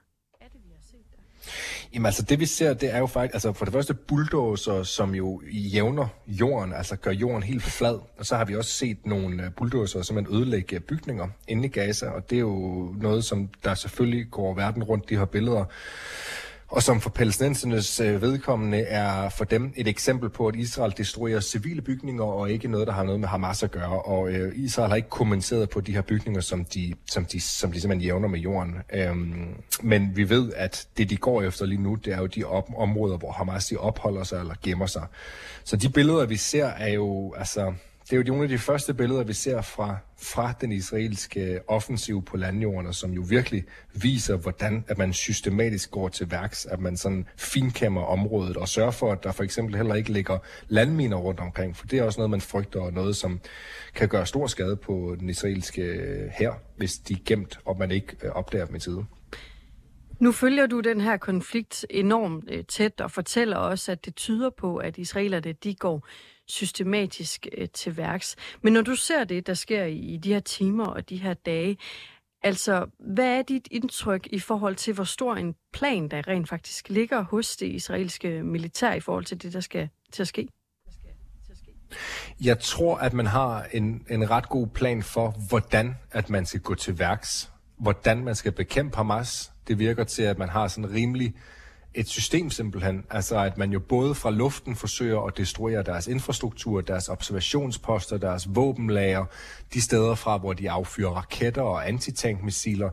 Jamen 1.93 2.05
altså 2.05 2.23
det 2.23 2.39
vi 2.39 2.45
ser, 2.45 2.73
det 2.73 2.93
er 2.93 2.97
jo 2.97 3.07
faktisk, 3.07 3.33
altså 3.33 3.53
for 3.53 3.65
det 3.65 3.73
første 3.73 3.93
bulldozer, 3.93 4.83
som 4.83 5.15
jo 5.15 5.41
jævner 5.51 6.07
jorden, 6.27 6.73
altså 6.73 6.95
gør 6.95 7.11
jorden 7.11 7.43
helt 7.43 7.63
flad. 7.63 7.99
Og 8.17 8.25
så 8.25 8.35
har 8.35 8.45
vi 8.45 8.55
også 8.55 8.71
set 8.71 9.05
nogle 9.05 9.43
øh, 9.43 9.51
bulldozer, 9.51 10.01
som 10.01 10.15
man 10.15 10.27
ødelægger 10.31 10.77
øh, 10.77 10.81
bygninger 10.81 11.27
inde 11.47 11.65
i 11.65 11.67
Gaza, 11.67 12.05
og 12.05 12.29
det 12.29 12.35
er 12.35 12.39
jo 12.39 12.93
noget, 12.97 13.25
som 13.25 13.49
der 13.63 13.73
selvfølgelig 13.73 14.31
går 14.31 14.53
verden 14.53 14.83
rundt, 14.83 15.09
de 15.09 15.17
her 15.17 15.25
billeder 15.25 15.65
og 16.69 16.83
som 16.83 17.01
for 17.01 17.09
palæstinensernes 17.09 17.99
øh, 17.99 18.21
vedkommende 18.21 18.79
er 18.79 19.29
for 19.29 19.45
dem 19.45 19.73
et 19.75 19.87
eksempel 19.87 20.29
på, 20.29 20.47
at 20.47 20.55
Israel 20.55 20.93
destruerer 20.97 21.39
civile 21.39 21.81
bygninger 21.81 22.23
og 22.23 22.51
ikke 22.51 22.67
noget, 22.67 22.87
der 22.87 22.93
har 22.93 23.03
noget 23.03 23.19
med 23.19 23.27
Hamas 23.27 23.63
at 23.63 23.71
gøre. 23.71 24.01
Og 24.01 24.31
øh, 24.31 24.51
Israel 24.55 24.89
har 24.89 24.95
ikke 24.95 25.09
kommenteret 25.09 25.69
på 25.69 25.81
de 25.81 25.93
her 25.93 26.01
bygninger, 26.01 26.41
som 26.41 26.65
de, 26.65 26.93
som 27.11 27.25
de, 27.25 27.41
som 27.41 27.71
de 27.71 27.81
simpelthen 27.81 28.01
jævner 28.01 28.27
med 28.27 28.39
jorden. 28.39 28.75
Øhm, 28.93 29.47
men 29.81 30.11
vi 30.15 30.29
ved, 30.29 30.51
at 30.55 30.87
det 30.97 31.09
de 31.09 31.17
går 31.17 31.41
efter 31.41 31.65
lige 31.65 31.81
nu, 31.81 31.95
det 31.95 32.13
er 32.13 32.17
jo 32.17 32.25
de 32.25 32.43
op- 32.43 32.73
områder, 32.77 33.17
hvor 33.17 33.31
Hamas 33.31 33.65
de 33.65 33.77
opholder 33.77 34.23
sig 34.23 34.39
eller 34.39 34.55
gemmer 34.63 34.85
sig. 34.85 35.05
Så 35.63 35.75
de 35.75 35.89
billeder, 35.89 36.25
vi 36.25 36.37
ser, 36.37 36.65
er 36.65 36.93
jo 36.93 37.33
altså 37.37 37.73
det 38.09 38.15
er 38.15 38.17
jo 38.17 38.27
nogle 38.27 38.43
af 38.43 38.49
de 38.49 38.57
første 38.57 38.93
billeder, 38.93 39.23
vi 39.23 39.33
ser 39.33 39.61
fra, 39.61 39.97
fra 40.17 40.53
den 40.61 40.71
israelske 40.71 41.59
offensiv 41.67 42.25
på 42.25 42.37
landjorden, 42.37 42.93
som 42.93 43.11
jo 43.11 43.25
virkelig 43.29 43.63
viser, 43.93 44.37
hvordan 44.37 44.85
at 44.87 44.97
man 44.97 45.13
systematisk 45.13 45.91
går 45.91 46.09
til 46.09 46.31
værks, 46.31 46.65
at 46.65 46.79
man 46.79 46.97
sådan 46.97 47.27
finkæmmer 47.37 48.01
området 48.01 48.57
og 48.57 48.67
sørger 48.67 48.91
for, 48.91 49.11
at 49.11 49.23
der 49.23 49.31
for 49.31 49.43
eksempel 49.43 49.75
heller 49.75 49.95
ikke 49.95 50.11
ligger 50.11 50.37
landminer 50.67 51.17
rundt 51.17 51.39
omkring, 51.39 51.77
for 51.77 51.87
det 51.87 51.99
er 51.99 52.03
også 52.03 52.19
noget, 52.19 52.29
man 52.29 52.41
frygter, 52.41 52.81
og 52.81 52.93
noget, 52.93 53.15
som 53.15 53.39
kan 53.95 54.07
gøre 54.07 54.25
stor 54.25 54.47
skade 54.47 54.75
på 54.75 55.15
den 55.19 55.29
israelske 55.29 55.83
her, 56.37 56.53
hvis 56.77 56.97
de 56.97 57.13
er 57.13 57.17
gemt, 57.25 57.59
og 57.65 57.77
man 57.79 57.91
ikke 57.91 58.15
øh, 58.23 58.31
opdager 58.31 58.65
dem 58.65 58.75
i 58.75 58.79
tide. 58.79 59.05
Nu 60.19 60.31
følger 60.31 60.67
du 60.67 60.79
den 60.79 61.01
her 61.01 61.17
konflikt 61.17 61.85
enormt 61.89 62.43
øh, 62.51 62.63
tæt 62.63 63.01
og 63.01 63.11
fortæller 63.11 63.57
også, 63.57 63.91
at 63.91 64.05
det 64.05 64.15
tyder 64.15 64.49
på, 64.49 64.77
at 64.77 64.97
israelerne 64.97 65.51
de 65.51 65.75
går 65.75 66.07
systematisk 66.49 67.47
øh, 67.57 67.69
til 67.69 67.97
værks. 67.97 68.35
Men 68.61 68.73
når 68.73 68.81
du 68.81 68.95
ser 68.95 69.23
det, 69.23 69.47
der 69.47 69.53
sker 69.53 69.83
i, 69.83 69.97
i 69.97 70.17
de 70.17 70.33
her 70.33 70.39
timer 70.39 70.85
og 70.85 71.09
de 71.09 71.17
her 71.17 71.33
dage, 71.33 71.77
altså 72.43 72.85
hvad 72.99 73.37
er 73.37 73.41
dit 73.41 73.67
indtryk 73.71 74.27
i 74.31 74.39
forhold 74.39 74.75
til, 74.75 74.93
hvor 74.93 75.03
stor 75.03 75.35
en 75.35 75.55
plan, 75.73 76.07
der 76.07 76.27
rent 76.27 76.49
faktisk 76.49 76.89
ligger 76.89 77.21
hos 77.21 77.57
det 77.57 77.67
israelske 77.67 78.43
militær 78.43 78.93
i 78.93 78.99
forhold 78.99 79.25
til 79.25 79.41
det, 79.41 79.53
der 79.53 79.59
skal 79.59 79.89
til 80.11 80.21
at 80.21 80.27
ske? 80.27 80.47
Jeg 82.41 82.59
tror, 82.59 82.97
at 82.97 83.13
man 83.13 83.25
har 83.25 83.65
en, 83.71 84.05
en 84.09 84.29
ret 84.29 84.49
god 84.49 84.67
plan 84.67 85.03
for, 85.03 85.33
hvordan 85.49 85.95
at 86.11 86.29
man 86.29 86.45
skal 86.45 86.59
gå 86.59 86.75
til 86.75 86.99
værks. 86.99 87.51
Hvordan 87.77 88.23
man 88.23 88.35
skal 88.35 88.51
bekæmpe 88.51 88.97
Hamas. 88.97 89.51
Det 89.67 89.79
virker 89.79 90.03
til, 90.03 90.23
at 90.23 90.37
man 90.37 90.49
har 90.49 90.67
sådan 90.67 90.91
rimelig 90.91 91.33
et 91.93 92.07
system 92.07 92.49
simpelthen. 92.49 93.03
Altså 93.09 93.37
at 93.37 93.57
man 93.57 93.71
jo 93.71 93.79
både 93.79 94.15
fra 94.15 94.31
luften 94.31 94.75
forsøger 94.75 95.19
at 95.21 95.37
destruere 95.37 95.83
deres 95.83 96.07
infrastruktur, 96.07 96.81
deres 96.81 97.09
observationsposter, 97.09 98.17
deres 98.17 98.47
våbenlager, 98.55 99.25
de 99.73 99.81
steder 99.81 100.15
fra, 100.15 100.37
hvor 100.37 100.53
de 100.53 100.71
affyrer 100.71 101.09
raketter 101.09 101.61
og 101.61 101.87
antitankmissiler. 101.87 102.89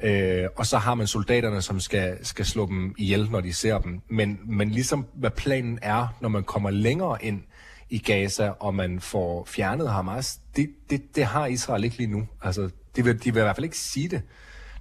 Øh, 0.00 0.44
og 0.56 0.66
så 0.66 0.78
har 0.78 0.94
man 0.94 1.06
soldaterne, 1.06 1.62
som 1.62 1.80
skal, 1.80 2.26
skal 2.26 2.46
slå 2.46 2.66
dem 2.66 2.94
ihjel, 2.98 3.30
når 3.30 3.40
de 3.40 3.52
ser 3.52 3.78
dem. 3.78 4.00
Men, 4.08 4.40
men 4.46 4.70
ligesom 4.70 5.06
hvad 5.14 5.30
planen 5.30 5.78
er, 5.82 6.16
når 6.20 6.28
man 6.28 6.44
kommer 6.44 6.70
længere 6.70 7.24
ind 7.24 7.42
i 7.90 7.98
Gaza, 7.98 8.48
og 8.60 8.74
man 8.74 9.00
får 9.00 9.44
fjernet 9.44 9.90
Hamas, 9.90 10.40
det, 10.56 10.70
det, 10.90 11.16
det 11.16 11.24
har 11.24 11.46
Israel 11.46 11.84
ikke 11.84 11.96
lige 11.96 12.10
nu. 12.10 12.26
Altså, 12.42 12.70
de 12.96 13.04
vil, 13.04 13.24
de 13.24 13.32
vil 13.32 13.40
i 13.40 13.42
hvert 13.42 13.56
fald 13.56 13.64
ikke 13.64 13.78
sige 13.78 14.08
det, 14.08 14.22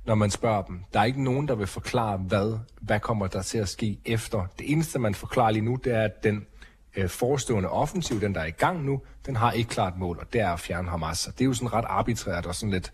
når 0.06 0.16
man 0.16 0.30
spørger 0.30 0.62
dem. 0.62 0.80
Der 0.94 1.00
er 1.00 1.04
ikke 1.04 1.24
nogen, 1.24 1.48
der 1.48 1.56
vil 1.56 1.68
forklare, 1.68 2.18
hvad, 2.18 2.60
hvad 2.82 3.00
kommer 3.00 3.28
der 3.28 3.42
til 3.42 3.58
at 3.58 3.70
ske 3.70 4.00
efter. 4.06 4.46
Det 4.60 4.72
eneste, 4.72 5.00
man 5.00 5.16
forklarer 5.16 5.52
lige 5.52 5.66
nu, 5.66 5.76
det 5.84 5.94
er, 5.94 6.02
at 6.02 6.24
den 6.24 6.46
øh, 6.96 7.10
forestående 7.10 7.70
offensiv, 7.70 8.22
den 8.22 8.36
der 8.36 8.42
er 8.42 8.46
i 8.46 8.52
gang 8.52 8.86
nu, 8.86 9.02
den 9.26 9.36
har 9.36 9.52
ikke 9.52 9.70
klart 9.70 9.98
mål, 9.98 10.18
og 10.20 10.34
det 10.34 10.42
er 10.42 10.50
at 10.50 10.60
fjerne 10.60 10.90
Hamas. 10.90 11.18
Så 11.18 11.32
det 11.32 11.42
er 11.42 11.46
jo 11.46 11.54
sådan 11.54 11.74
ret 11.74 11.86
arbitrært 11.88 12.46
og 12.46 12.56
sådan 12.56 12.72
lidt, 12.72 12.94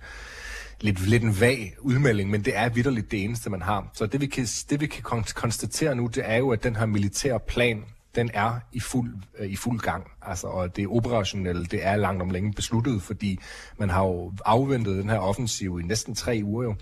lidt, 0.81 1.07
lidt 1.07 1.23
en 1.23 1.39
vag 1.39 1.75
udmelding, 1.79 2.29
men 2.29 2.45
det 2.45 2.57
er 2.57 2.69
vidderligt 2.69 3.11
det 3.11 3.23
eneste, 3.23 3.49
man 3.49 3.61
har. 3.61 3.89
Så 3.93 4.05
det 4.05 4.21
vi 4.21 4.27
kan, 4.27 4.45
det, 4.69 4.81
vi 4.81 4.87
kan 4.87 5.03
konstatere 5.35 5.95
nu, 5.95 6.07
det 6.07 6.23
er 6.25 6.37
jo, 6.37 6.49
at 6.49 6.63
den 6.63 6.75
her 6.75 6.85
militære 6.85 7.39
plan, 7.39 7.85
den 8.15 8.29
er 8.33 8.59
i 8.71 8.79
fuld, 8.79 9.13
øh, 9.39 9.49
i 9.49 9.55
fuld 9.55 9.79
gang. 9.79 10.11
Altså, 10.21 10.47
og 10.47 10.75
det 10.75 10.87
operationelle, 10.87 11.65
det 11.65 11.85
er 11.85 11.95
langt 11.95 12.21
om 12.21 12.29
længe 12.29 12.53
besluttet, 12.53 13.01
fordi 13.01 13.39
man 13.77 13.89
har 13.89 14.03
jo 14.03 14.33
afventet 14.45 14.97
den 14.97 15.09
her 15.09 15.17
offensiv 15.17 15.79
i 15.79 15.83
næsten 15.83 16.15
tre 16.15 16.41
uger 16.43 16.63
jo. 16.63 16.75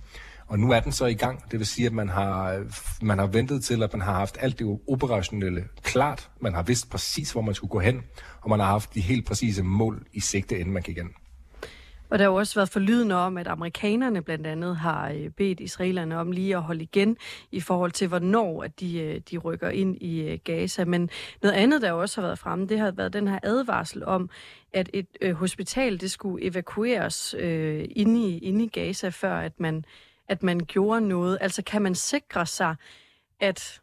Og 0.47 0.59
nu 0.59 0.71
er 0.71 0.79
den 0.79 0.91
så 0.91 1.05
i 1.05 1.13
gang. 1.13 1.51
Det 1.51 1.59
vil 1.59 1.67
sige, 1.67 1.85
at 1.85 1.93
man 1.93 2.09
har, 2.09 2.63
man 3.01 3.19
har 3.19 3.27
ventet 3.27 3.63
til, 3.63 3.83
at 3.83 3.93
man 3.93 4.01
har 4.01 4.13
haft 4.13 4.37
alt 4.39 4.59
det 4.59 4.79
operationelle 4.87 5.63
klart. 5.83 6.29
Man 6.41 6.53
har 6.53 6.63
vidst 6.63 6.89
præcis, 6.89 7.31
hvor 7.31 7.41
man 7.41 7.55
skulle 7.55 7.71
gå 7.71 7.79
hen, 7.79 8.01
og 8.41 8.49
man 8.49 8.59
har 8.59 8.67
haft 8.67 8.93
de 8.93 9.01
helt 9.01 9.25
præcise 9.25 9.63
mål 9.63 10.05
i 10.13 10.19
sigte, 10.19 10.59
inden 10.59 10.73
man 10.73 10.83
gik 10.83 10.97
ind. 10.97 11.09
Og 12.09 12.19
der 12.19 12.25
har 12.25 12.31
jo 12.31 12.35
også 12.35 12.55
været 12.55 12.69
forlydende 12.69 13.15
om, 13.15 13.37
at 13.37 13.47
amerikanerne 13.47 14.21
blandt 14.21 14.47
andet 14.47 14.77
har 14.77 15.09
øh, 15.09 15.29
bedt 15.29 15.59
israelerne 15.59 16.17
om 16.19 16.31
lige 16.31 16.55
at 16.55 16.63
holde 16.63 16.83
igen 16.83 17.17
i 17.51 17.61
forhold 17.61 17.91
til, 17.91 18.07
hvornår 18.07 18.63
at 18.63 18.79
de, 18.79 18.99
øh, 18.99 19.21
de 19.31 19.37
rykker 19.37 19.69
ind 19.69 20.01
i 20.01 20.21
øh, 20.21 20.39
Gaza. 20.43 20.85
Men 20.85 21.09
noget 21.41 21.55
andet, 21.55 21.81
der 21.81 21.91
også 21.91 22.21
har 22.21 22.27
været 22.27 22.39
fremme, 22.39 22.67
det 22.67 22.79
har 22.79 22.91
været 22.91 23.13
den 23.13 23.27
her 23.27 23.39
advarsel 23.43 24.05
om, 24.05 24.29
at 24.73 24.89
et 24.93 25.07
øh, 25.21 25.33
hospital 25.33 26.01
det 26.01 26.11
skulle 26.11 26.45
evakueres 26.45 27.35
øh, 27.39 27.85
inde, 27.89 28.29
i, 28.29 28.37
inde 28.37 28.63
i 28.65 28.67
Gaza, 28.67 29.09
før 29.09 29.35
at 29.37 29.59
man, 29.59 29.85
at 30.27 30.43
man 30.43 30.59
gjorde 30.59 31.07
noget. 31.07 31.37
Altså 31.41 31.63
kan 31.63 31.81
man 31.81 31.95
sikre 31.95 32.45
sig, 32.45 32.75
at 33.39 33.81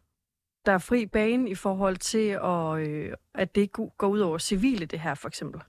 der 0.67 0.73
er 0.73 0.79
fri 0.79 1.07
bane 1.07 1.51
i 1.51 1.55
forhold 1.55 1.97
til, 1.97 2.29
at, 2.29 2.89
øh, 2.89 3.13
at 3.35 3.55
det 3.55 3.73
går 3.73 4.09
ud 4.09 4.21
over 4.21 4.39
civile, 4.39 4.87
det 4.87 5.01
her 5.01 5.15
for 5.15 5.29
eksempel? 5.29 5.61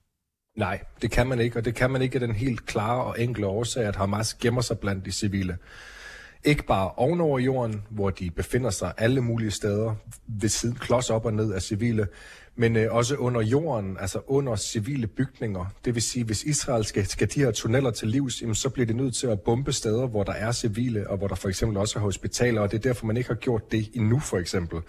Nej, 0.56 0.80
det 1.02 1.10
kan 1.10 1.26
man 1.26 1.40
ikke, 1.40 1.58
og 1.58 1.64
det 1.64 1.74
kan 1.74 1.90
man 1.90 2.02
ikke 2.02 2.14
af 2.16 2.20
den 2.20 2.34
helt 2.34 2.66
klare 2.66 3.04
og 3.04 3.20
enkle 3.20 3.46
årsag, 3.46 3.84
at 3.84 3.96
Hamas 3.96 4.34
gemmer 4.34 4.60
sig 4.60 4.78
blandt 4.78 5.04
de 5.04 5.12
civile. 5.12 5.56
Ikke 6.44 6.62
bare 6.62 6.90
ovenover 6.96 7.38
jorden, 7.38 7.82
hvor 7.90 8.10
de 8.10 8.30
befinder 8.30 8.70
sig 8.70 8.92
alle 8.98 9.20
mulige 9.20 9.50
steder, 9.50 9.94
ved 10.26 10.48
siden 10.48 10.74
klods 10.74 11.10
op 11.10 11.24
og 11.24 11.34
ned 11.34 11.52
af 11.52 11.62
civile, 11.62 12.06
men 12.56 12.76
øh, 12.76 12.94
også 12.94 13.16
under 13.16 13.40
jorden, 13.40 13.96
altså 14.00 14.20
under 14.26 14.56
civile 14.56 15.06
bygninger. 15.06 15.64
Det 15.84 15.94
vil 15.94 16.02
sige, 16.02 16.24
hvis 16.24 16.42
Israel 16.42 16.84
skal, 16.84 17.06
skal 17.06 17.28
de 17.34 17.40
her 17.40 17.50
tunneller 17.50 17.90
til 17.90 18.08
livs, 18.08 18.42
jamen, 18.42 18.54
så 18.54 18.68
bliver 18.68 18.86
det 18.86 18.96
nødt 18.96 19.14
til 19.14 19.26
at 19.26 19.40
bombe 19.40 19.72
steder, 19.72 20.06
hvor 20.06 20.24
der 20.24 20.32
er 20.32 20.52
civile, 20.52 21.10
og 21.10 21.16
hvor 21.18 21.28
der 21.28 21.34
for 21.34 21.48
eksempel 21.48 21.76
også 21.76 21.98
er 21.98 22.02
hospitaler, 22.02 22.60
og 22.60 22.70
det 22.70 22.78
er 22.78 22.82
derfor, 22.82 23.06
man 23.06 23.16
ikke 23.16 23.28
har 23.28 23.34
gjort 23.34 23.72
det 23.72 23.90
endnu, 23.94 24.18
for 24.18 24.38
eksempel. 24.38 24.80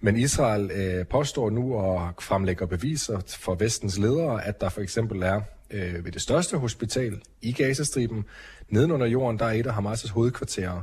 Men 0.00 0.16
Israel 0.16 0.70
øh, 0.70 1.06
påstår 1.06 1.50
nu 1.50 1.74
og 1.74 2.14
fremlægger 2.20 2.66
beviser 2.66 3.20
for 3.38 3.54
vestens 3.54 3.98
ledere, 3.98 4.44
at 4.44 4.60
der 4.60 4.68
for 4.68 4.80
eksempel 4.80 5.22
er 5.22 5.40
øh, 5.70 6.04
ved 6.04 6.12
det 6.12 6.22
største 6.22 6.56
hospital 6.58 7.20
i 7.42 7.52
Gazastriben, 7.52 8.24
nedenunder 8.68 9.06
jorden, 9.06 9.38
der 9.38 9.44
er 9.44 9.52
et 9.52 9.66
af 9.66 9.72
Hamas' 9.72 10.12
hovedkvarterer. 10.12 10.82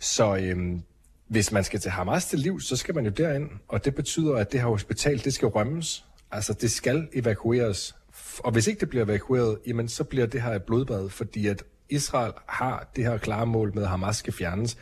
Så 0.00 0.36
øh, 0.36 0.78
hvis 1.28 1.52
man 1.52 1.64
skal 1.64 1.80
til 1.80 1.90
Hamas 1.90 2.26
til 2.26 2.38
liv, 2.38 2.60
så 2.60 2.76
skal 2.76 2.94
man 2.94 3.04
jo 3.04 3.10
derind, 3.10 3.50
og 3.68 3.84
det 3.84 3.94
betyder, 3.94 4.36
at 4.36 4.52
det 4.52 4.60
her 4.60 4.68
hospital, 4.68 5.24
det 5.24 5.34
skal 5.34 5.48
rømmes. 5.48 6.04
Altså, 6.30 6.52
det 6.52 6.70
skal 6.70 7.08
evakueres. 7.12 7.94
Og 8.38 8.52
hvis 8.52 8.66
ikke 8.66 8.80
det 8.80 8.88
bliver 8.88 9.04
evakueret, 9.04 9.58
jamen, 9.66 9.88
så 9.88 10.04
bliver 10.04 10.26
det 10.26 10.42
her 10.42 10.52
et 10.52 10.62
blodbad, 10.62 11.08
fordi 11.08 11.46
at 11.46 11.62
Israel 11.88 12.32
har 12.46 12.90
det 12.96 13.04
her 13.04 13.18
klare 13.18 13.46
mål 13.46 13.74
med, 13.74 13.82
at 13.82 13.88
Hamas 13.88 14.16
skal 14.16 14.32
fjernes 14.32 14.76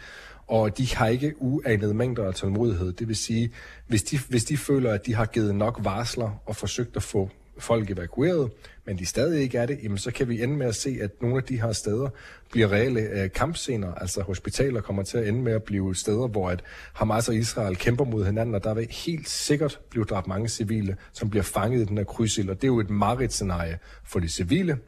og 0.50 0.78
de 0.78 0.94
har 0.94 1.06
ikke 1.06 1.34
uanede 1.38 1.94
mængder 1.94 2.26
af 2.26 2.34
tålmodighed. 2.34 2.92
Det 2.92 3.08
vil 3.08 3.16
sige, 3.16 3.52
hvis 3.86 4.02
de, 4.02 4.18
hvis 4.28 4.44
de 4.44 4.56
føler, 4.56 4.92
at 4.92 5.06
de 5.06 5.14
har 5.14 5.26
givet 5.26 5.54
nok 5.54 5.80
varsler 5.82 6.42
og 6.46 6.56
forsøgt 6.56 6.96
at 6.96 7.02
få 7.02 7.30
folk 7.58 7.90
evakueret, 7.90 8.50
men 8.86 8.98
de 8.98 9.06
stadig 9.06 9.42
ikke 9.42 9.58
er 9.58 9.66
det, 9.66 9.78
jamen 9.82 9.98
så 9.98 10.10
kan 10.10 10.28
vi 10.28 10.42
ende 10.42 10.56
med 10.56 10.66
at 10.66 10.74
se, 10.74 10.98
at 11.02 11.10
nogle 11.22 11.36
af 11.36 11.42
de 11.42 11.60
her 11.60 11.72
steder 11.72 12.08
bliver 12.50 12.72
reelle 12.72 13.00
øh, 13.00 13.30
kampscener, 13.32 13.94
altså 13.94 14.22
hospitaler 14.22 14.80
kommer 14.80 15.02
til 15.02 15.18
at 15.18 15.28
ende 15.28 15.42
med 15.42 15.52
at 15.52 15.62
blive 15.62 15.96
steder, 15.96 16.28
hvor 16.28 16.50
at 16.50 16.62
Hamas 16.92 17.28
og 17.28 17.34
Israel 17.34 17.76
kæmper 17.76 18.04
mod 18.04 18.24
hinanden, 18.24 18.54
og 18.54 18.64
der 18.64 18.74
vil 18.74 18.88
helt 18.90 19.28
sikkert 19.28 19.80
blive 19.90 20.04
dræbt 20.04 20.26
mange 20.26 20.48
civile, 20.48 20.96
som 21.12 21.30
bliver 21.30 21.42
fanget 21.42 21.80
i 21.80 21.84
den 21.84 21.98
her 21.98 22.04
krydsild, 22.04 22.50
og 22.50 22.56
det 22.56 22.64
er 22.64 22.72
jo 22.72 22.80
et 22.80 22.90
mareridt-scenarie 22.90 23.78
for 24.04 24.20
de 24.20 24.28
civile, 24.28 24.78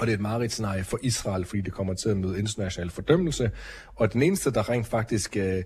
og 0.00 0.06
det 0.06 0.12
er 0.12 0.16
et 0.16 0.20
mareridtscenarie 0.20 0.84
for 0.84 0.98
Israel, 1.02 1.44
fordi 1.44 1.60
det 1.60 1.72
kommer 1.72 1.94
til 1.94 2.08
at 2.08 2.16
møde 2.16 2.38
international 2.38 2.90
fordømmelse. 2.90 3.50
Og 3.94 4.12
den 4.12 4.22
eneste, 4.22 4.50
der 4.50 4.70
rent 4.70 4.86
faktisk 4.86 5.36
øh, 5.36 5.62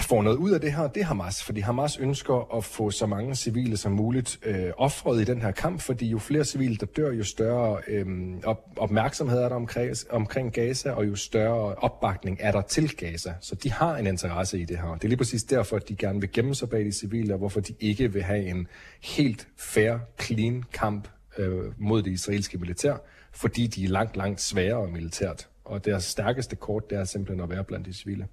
får 0.00 0.22
noget 0.22 0.36
ud 0.36 0.50
af 0.50 0.60
det 0.60 0.72
her, 0.72 0.88
det 0.88 1.00
er 1.00 1.04
Hamas. 1.04 1.44
Fordi 1.44 1.60
Hamas 1.60 1.96
ønsker 1.96 2.56
at 2.56 2.64
få 2.64 2.90
så 2.90 3.06
mange 3.06 3.34
civile 3.34 3.76
som 3.76 3.92
muligt 3.92 4.38
øh, 4.42 4.70
offret 4.76 5.20
i 5.20 5.24
den 5.24 5.42
her 5.42 5.50
kamp, 5.50 5.80
fordi 5.80 6.06
jo 6.06 6.18
flere 6.18 6.44
civile, 6.44 6.76
der 6.76 6.86
dør, 6.86 7.12
jo 7.12 7.24
større 7.24 7.78
øh, 7.88 8.06
op, 8.44 8.58
opmærksomhed 8.76 9.38
er 9.38 9.48
der 9.48 9.56
omkring, 9.56 9.96
omkring 10.10 10.52
Gaza, 10.52 10.90
og 10.90 11.06
jo 11.06 11.16
større 11.16 11.74
opbakning 11.74 12.38
er 12.40 12.52
der 12.52 12.60
til 12.60 12.96
Gaza. 12.96 13.34
Så 13.40 13.54
de 13.54 13.72
har 13.72 13.96
en 13.96 14.06
interesse 14.06 14.60
i 14.60 14.64
det 14.64 14.78
her. 14.78 14.94
Det 14.94 15.04
er 15.04 15.08
lige 15.08 15.18
præcis 15.18 15.44
derfor, 15.44 15.76
at 15.76 15.88
de 15.88 15.96
gerne 15.96 16.20
vil 16.20 16.32
gemme 16.32 16.54
sig 16.54 16.68
bag 16.68 16.84
de 16.84 16.92
civile, 16.92 17.34
og 17.34 17.38
hvorfor 17.38 17.60
de 17.60 17.74
ikke 17.80 18.12
vil 18.12 18.22
have 18.22 18.46
en 18.46 18.66
helt 19.02 19.48
fair, 19.56 19.98
clean 20.20 20.64
kamp 20.72 21.08
øh, 21.38 21.72
mod 21.78 22.02
det 22.02 22.10
israelske 22.10 22.58
militær, 22.58 22.96
fordi 23.32 23.66
de 23.66 23.84
er 23.84 23.88
langt, 23.88 24.16
langt 24.16 24.40
sværere 24.40 24.88
militært. 24.88 25.48
Og 25.64 25.84
deres 25.84 26.04
stærkeste 26.04 26.56
kort, 26.56 26.90
det 26.90 26.98
er 26.98 27.04
simpelthen 27.04 27.40
at 27.42 27.50
være 27.50 27.64
blandt 27.64 27.86
de 27.86 27.92
civile. 27.92 28.28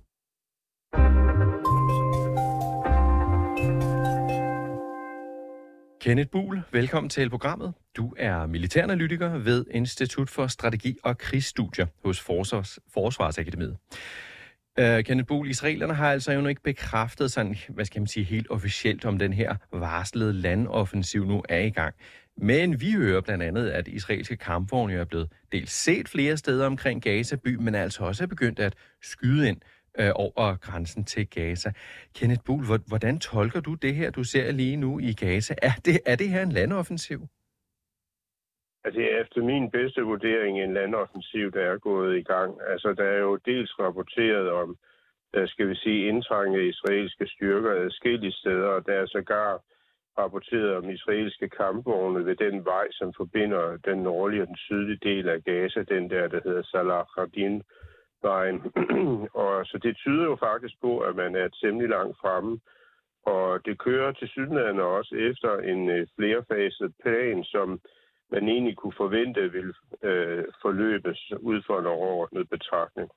Kenneth 6.02 6.30
Buhl, 6.30 6.62
velkommen 6.72 7.10
til 7.10 7.30
programmet. 7.30 7.74
Du 7.98 8.14
er 8.18 8.46
militæranalytiker 8.46 9.38
ved 9.38 9.66
Institut 9.72 10.30
for 10.30 10.48
Strategi 10.48 10.98
og 11.04 11.18
Krigsstudier 11.18 11.86
hos 12.04 12.20
Forsvars, 12.20 12.80
Forsvarsakademiet. 12.94 13.78
Uh, 14.80 15.04
Kenneth 15.04 15.28
Buhl, 15.28 15.50
israelerne 15.50 15.94
har 15.94 16.12
altså 16.12 16.32
jo 16.32 16.48
ikke 16.48 16.62
bekræftet 16.62 17.32
sådan, 17.32 17.56
hvad 17.70 17.86
skal 17.86 18.02
man 18.02 18.08
sige, 18.08 18.24
helt 18.24 18.48
officielt 18.50 19.06
om 19.06 19.20
den 19.20 19.34
her 19.34 19.56
varslede 19.74 20.34
landoffensiv 20.34 21.26
nu 21.26 21.44
er 21.50 21.60
i 21.60 21.70
gang. 21.70 21.96
Men 22.38 22.82
vi 22.82 22.92
hører 22.92 23.22
blandt 23.22 23.44
andet, 23.44 23.70
at 23.70 23.88
israelske 23.88 24.38
kampvogne 24.38 24.94
er 24.94 25.06
blevet 25.06 25.32
dels 25.52 25.72
set 25.72 26.10
flere 26.10 26.38
steder 26.38 26.66
omkring 26.66 27.02
Gaza 27.02 27.36
by, 27.36 27.56
men 27.56 27.76
altså 27.76 28.04
også 28.04 28.24
er 28.24 28.28
begyndt 28.28 28.60
at 28.60 28.74
skyde 29.02 29.50
ind 29.50 29.58
øh, 30.00 30.12
over 30.16 30.56
grænsen 30.56 31.04
til 31.04 31.30
Gaza. 31.30 31.72
Kenneth 32.16 32.42
Buhl, 32.46 32.66
hvordan 32.88 33.20
tolker 33.20 33.60
du 33.60 33.74
det 33.74 33.96
her, 33.96 34.12
du 34.12 34.24
ser 34.24 34.52
lige 34.52 34.76
nu 34.76 35.00
i 35.00 35.14
Gaza? 35.14 35.56
Er 35.62 35.72
det, 35.86 36.00
er 36.06 36.16
det 36.16 36.30
her 36.30 36.44
en 36.44 36.52
landoffensiv? 36.52 37.28
Altså, 38.84 39.02
efter 39.02 39.42
min 39.44 39.72
bedste 39.72 40.02
vurdering 40.02 40.62
en 40.62 40.74
landoffensiv, 40.74 41.52
der 41.52 41.62
er 41.62 41.78
gået 41.78 42.18
i 42.18 42.24
gang. 42.24 42.62
Altså, 42.68 42.94
der 42.94 43.04
er 43.04 43.20
jo 43.20 43.36
dels 43.36 43.80
rapporteret 43.80 44.52
om, 44.52 44.78
øh, 45.36 45.48
skal 45.48 45.70
vi 45.70 45.76
sige, 45.76 46.08
indtrængende 46.08 46.68
israelske 46.68 47.28
styrker 47.28 47.72
adskillige 47.86 48.32
steder, 48.32 48.68
og 48.68 48.86
der 48.86 48.94
er 48.94 49.06
sågar 49.06 49.62
rapporteret 50.18 50.76
om 50.76 50.90
israelske 50.90 51.50
kampvogne 51.50 52.26
ved 52.26 52.36
den 52.36 52.66
vej, 52.66 52.88
som 52.92 53.14
forbinder 53.18 53.78
den 53.78 53.98
nordlige 53.98 54.42
og 54.42 54.48
den 54.48 54.58
sydlige 54.58 55.00
del 55.10 55.30
af 55.30 55.44
Gaza, 55.44 55.84
den 55.84 56.10
der, 56.10 56.28
der 56.28 56.40
hedder 56.44 56.64
Salah 56.64 57.06
Radin 57.18 57.64
vejen. 58.22 58.58
og 59.44 59.66
så 59.66 59.80
det 59.84 59.98
tyder 59.98 60.24
jo 60.24 60.36
faktisk 60.36 60.76
på, 60.82 61.00
at 61.00 61.16
man 61.16 61.36
er 61.36 61.48
temmelig 61.48 61.90
langt 61.90 62.18
fremme. 62.22 62.60
Og 63.26 63.66
det 63.66 63.80
kører 63.80 64.12
til 64.12 64.28
sydlandet 64.28 64.86
også 64.86 65.16
efter 65.16 65.58
en 65.58 65.90
øh, 65.90 66.08
flerfaset 66.16 66.94
plan, 67.04 67.44
som 67.44 67.80
man 68.32 68.48
egentlig 68.48 68.76
kunne 68.78 68.94
forvente 68.98 69.52
vil 69.52 69.74
øh, 70.04 70.44
forløbes 70.62 71.32
ud 71.40 71.62
fra 71.62 71.80
en 71.80 71.86
overordnet 71.86 72.50
betragtning. 72.50 73.10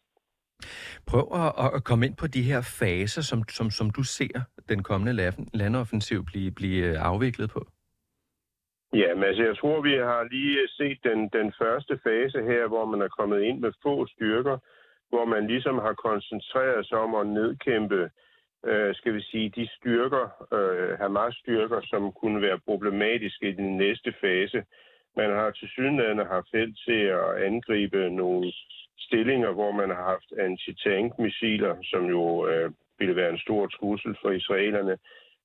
Prøv 1.06 1.26
at, 1.34 1.70
at 1.74 1.84
komme 1.84 2.06
ind 2.06 2.16
på 2.16 2.26
de 2.26 2.42
her 2.42 2.60
faser, 2.80 3.22
som, 3.22 3.42
som, 3.48 3.70
som 3.70 3.90
du 3.90 4.02
ser 4.02 4.40
den 4.68 4.82
kommende 4.82 5.32
landoffensiv 5.54 6.24
blive, 6.24 6.50
blive 6.50 6.98
afviklet 6.98 7.50
på. 7.50 7.66
Ja, 8.94 9.14
men 9.14 9.24
altså, 9.24 9.42
jeg 9.44 9.56
tror, 9.56 9.80
vi 9.80 9.94
har 9.94 10.28
lige 10.30 10.68
set 10.68 10.98
den, 11.04 11.28
den 11.28 11.52
første 11.60 12.00
fase 12.04 12.42
her, 12.42 12.68
hvor 12.68 12.84
man 12.84 13.02
er 13.02 13.08
kommet 13.08 13.42
ind 13.42 13.58
med 13.60 13.72
få 13.82 14.06
styrker, 14.06 14.58
hvor 15.08 15.24
man 15.24 15.46
ligesom 15.46 15.78
har 15.78 15.92
koncentreret 15.92 16.86
sig 16.86 16.98
om 16.98 17.14
at 17.14 17.26
nedkæmpe, 17.26 18.10
øh, 18.66 18.94
skal 18.94 19.14
vi 19.14 19.22
sige, 19.22 19.52
de 19.56 19.68
styrker, 19.76 20.24
øh, 20.56 20.98
Hamas-styrker, 20.98 21.80
som 21.84 22.12
kunne 22.12 22.42
være 22.42 22.58
problematiske 22.58 23.48
i 23.48 23.52
den 23.52 23.76
næste 23.76 24.14
fase. 24.20 24.64
Man 25.16 25.30
har 25.30 25.50
til 25.50 25.68
synligheden 25.68 26.18
haft 26.18 26.48
held 26.52 26.74
til 26.86 27.00
at 27.20 27.42
angribe 27.48 28.10
nogle 28.10 28.52
stillinger, 28.98 29.52
hvor 29.52 29.72
man 29.72 29.90
har 29.90 30.04
haft 30.04 30.32
antitankmissiler, 30.38 31.76
som 31.82 32.04
jo 32.06 32.46
øh, 32.48 32.70
ville 32.98 33.16
være 33.16 33.30
en 33.30 33.38
stor 33.38 33.66
trussel 33.66 34.16
for 34.22 34.30
israelerne. 34.30 34.96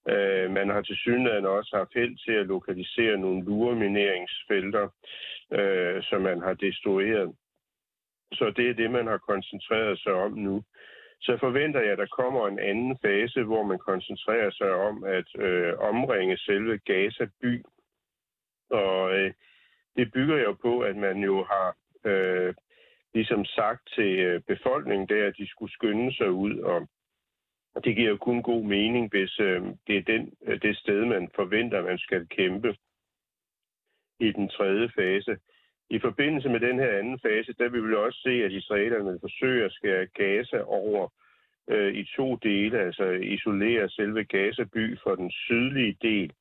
Øh, 0.10 0.52
man 0.52 0.70
har 0.70 0.82
til 0.82 0.96
synligheden 0.96 1.46
også 1.46 1.72
haft 1.76 1.94
held 1.94 2.18
til 2.26 2.32
at 2.32 2.48
lokalisere 2.48 3.18
nogle 3.18 3.46
luremineringsfelter, 3.46 4.90
øh, 5.52 6.04
som 6.04 6.22
man 6.22 6.42
har 6.42 6.54
destrueret. 6.54 7.36
Så 8.34 8.54
det 8.58 8.70
er 8.70 8.74
det, 8.74 8.92
man 8.92 9.08
har 9.08 9.18
koncentreret 9.18 10.00
sig 10.00 10.14
om 10.14 10.32
nu. 10.32 10.64
Så 11.22 11.38
forventer 11.40 11.80
jeg, 11.82 11.92
at 11.92 11.98
der 11.98 12.16
kommer 12.20 12.48
en 12.48 12.60
anden 12.60 12.98
fase, 13.06 13.44
hvor 13.44 13.64
man 13.64 13.80
koncentrerer 13.80 14.52
sig 14.52 14.72
om 14.72 15.04
at 15.04 15.28
øh, 15.36 15.74
omringe 15.80 16.38
selve 16.38 16.78
Gaza 16.78 17.26
by. 17.42 17.64
Og 18.70 19.14
øh, 19.20 19.34
det 19.98 20.14
bygger 20.14 20.38
jo 20.38 20.54
på, 20.54 20.80
at 20.80 20.96
man 20.96 21.18
jo 21.18 21.44
har 21.44 21.76
øh, 22.06 22.54
ligesom 23.14 23.46
sagt 23.46 23.90
til 23.96 24.20
øh, 24.20 24.42
befolkningen 24.42 25.08
der, 25.08 25.28
at 25.28 25.38
de 25.38 25.48
skulle 25.48 25.72
skynde 25.72 26.16
sig 26.16 26.32
ud. 26.32 26.60
Og 26.60 27.84
det 27.84 27.96
giver 27.96 28.10
jo 28.10 28.18
kun 28.18 28.42
god 28.44 28.64
mening, 28.64 29.10
hvis 29.10 29.40
øh, 29.40 29.62
det 29.88 29.98
er 29.98 30.02
den, 30.02 30.34
øh, 30.48 30.62
det 30.62 30.78
sted, 30.78 31.06
man 31.06 31.30
forventer, 31.36 31.82
man 31.82 31.98
skal 31.98 32.28
kæmpe 32.28 32.76
i 34.20 34.32
den 34.32 34.50
tredje 34.50 34.90
fase. 34.96 35.38
I 35.90 36.00
forbindelse 36.00 36.50
med 36.50 36.60
den 36.60 36.80
her 36.80 36.98
anden 37.00 37.20
fase, 37.20 37.54
der 37.54 37.70
vil 37.70 37.90
vi 37.90 37.96
også 37.96 38.20
se, 38.22 38.44
at 38.44 38.52
israelerne 38.52 39.20
forsøger 39.22 39.66
at 39.66 39.72
skære 39.72 40.06
Gaza 40.06 40.60
over 40.66 41.10
øh, 41.70 41.94
i 41.94 42.04
to 42.16 42.36
dele, 42.36 42.80
altså 42.80 43.06
isolere 43.10 43.90
selve 43.90 44.24
Gaza 44.24 44.64
by 44.64 44.98
for 45.04 45.16
den 45.16 45.32
sydlige 45.32 45.98
del 46.02 46.34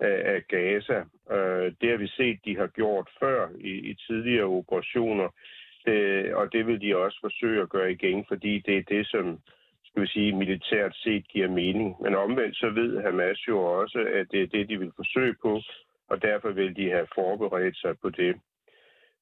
af, 0.00 0.34
af 0.34 0.42
Gaza. 0.48 0.98
Øh, 1.30 1.72
det 1.80 1.90
har 1.90 1.96
vi 1.96 2.08
set, 2.08 2.38
de 2.44 2.56
har 2.56 2.66
gjort 2.66 3.08
før 3.20 3.48
i, 3.60 3.72
i 3.90 3.94
tidligere 3.94 4.44
operationer, 4.44 5.28
det, 5.86 6.34
og 6.34 6.52
det 6.52 6.66
vil 6.66 6.80
de 6.80 6.96
også 6.96 7.18
forsøge 7.20 7.62
at 7.62 7.68
gøre 7.68 7.92
igen, 7.92 8.24
fordi 8.28 8.58
det 8.58 8.76
er 8.78 8.82
det, 8.82 9.06
som 9.06 9.38
skal 9.84 10.02
vi 10.02 10.06
sige, 10.06 10.36
militært 10.36 10.94
set 10.96 11.28
giver 11.28 11.48
mening. 11.48 11.96
Men 12.02 12.14
omvendt 12.14 12.56
så 12.56 12.70
ved 12.70 13.02
Hamas 13.02 13.48
jo 13.48 13.58
også, 13.64 13.98
at 13.98 14.26
det 14.30 14.42
er 14.42 14.46
det, 14.46 14.68
de 14.68 14.78
vil 14.78 14.92
forsøge 14.96 15.34
på, 15.42 15.60
og 16.08 16.22
derfor 16.22 16.50
vil 16.50 16.76
de 16.76 16.90
have 16.90 17.06
forberedt 17.14 17.76
sig 17.76 17.98
på 18.02 18.10
det. 18.10 18.36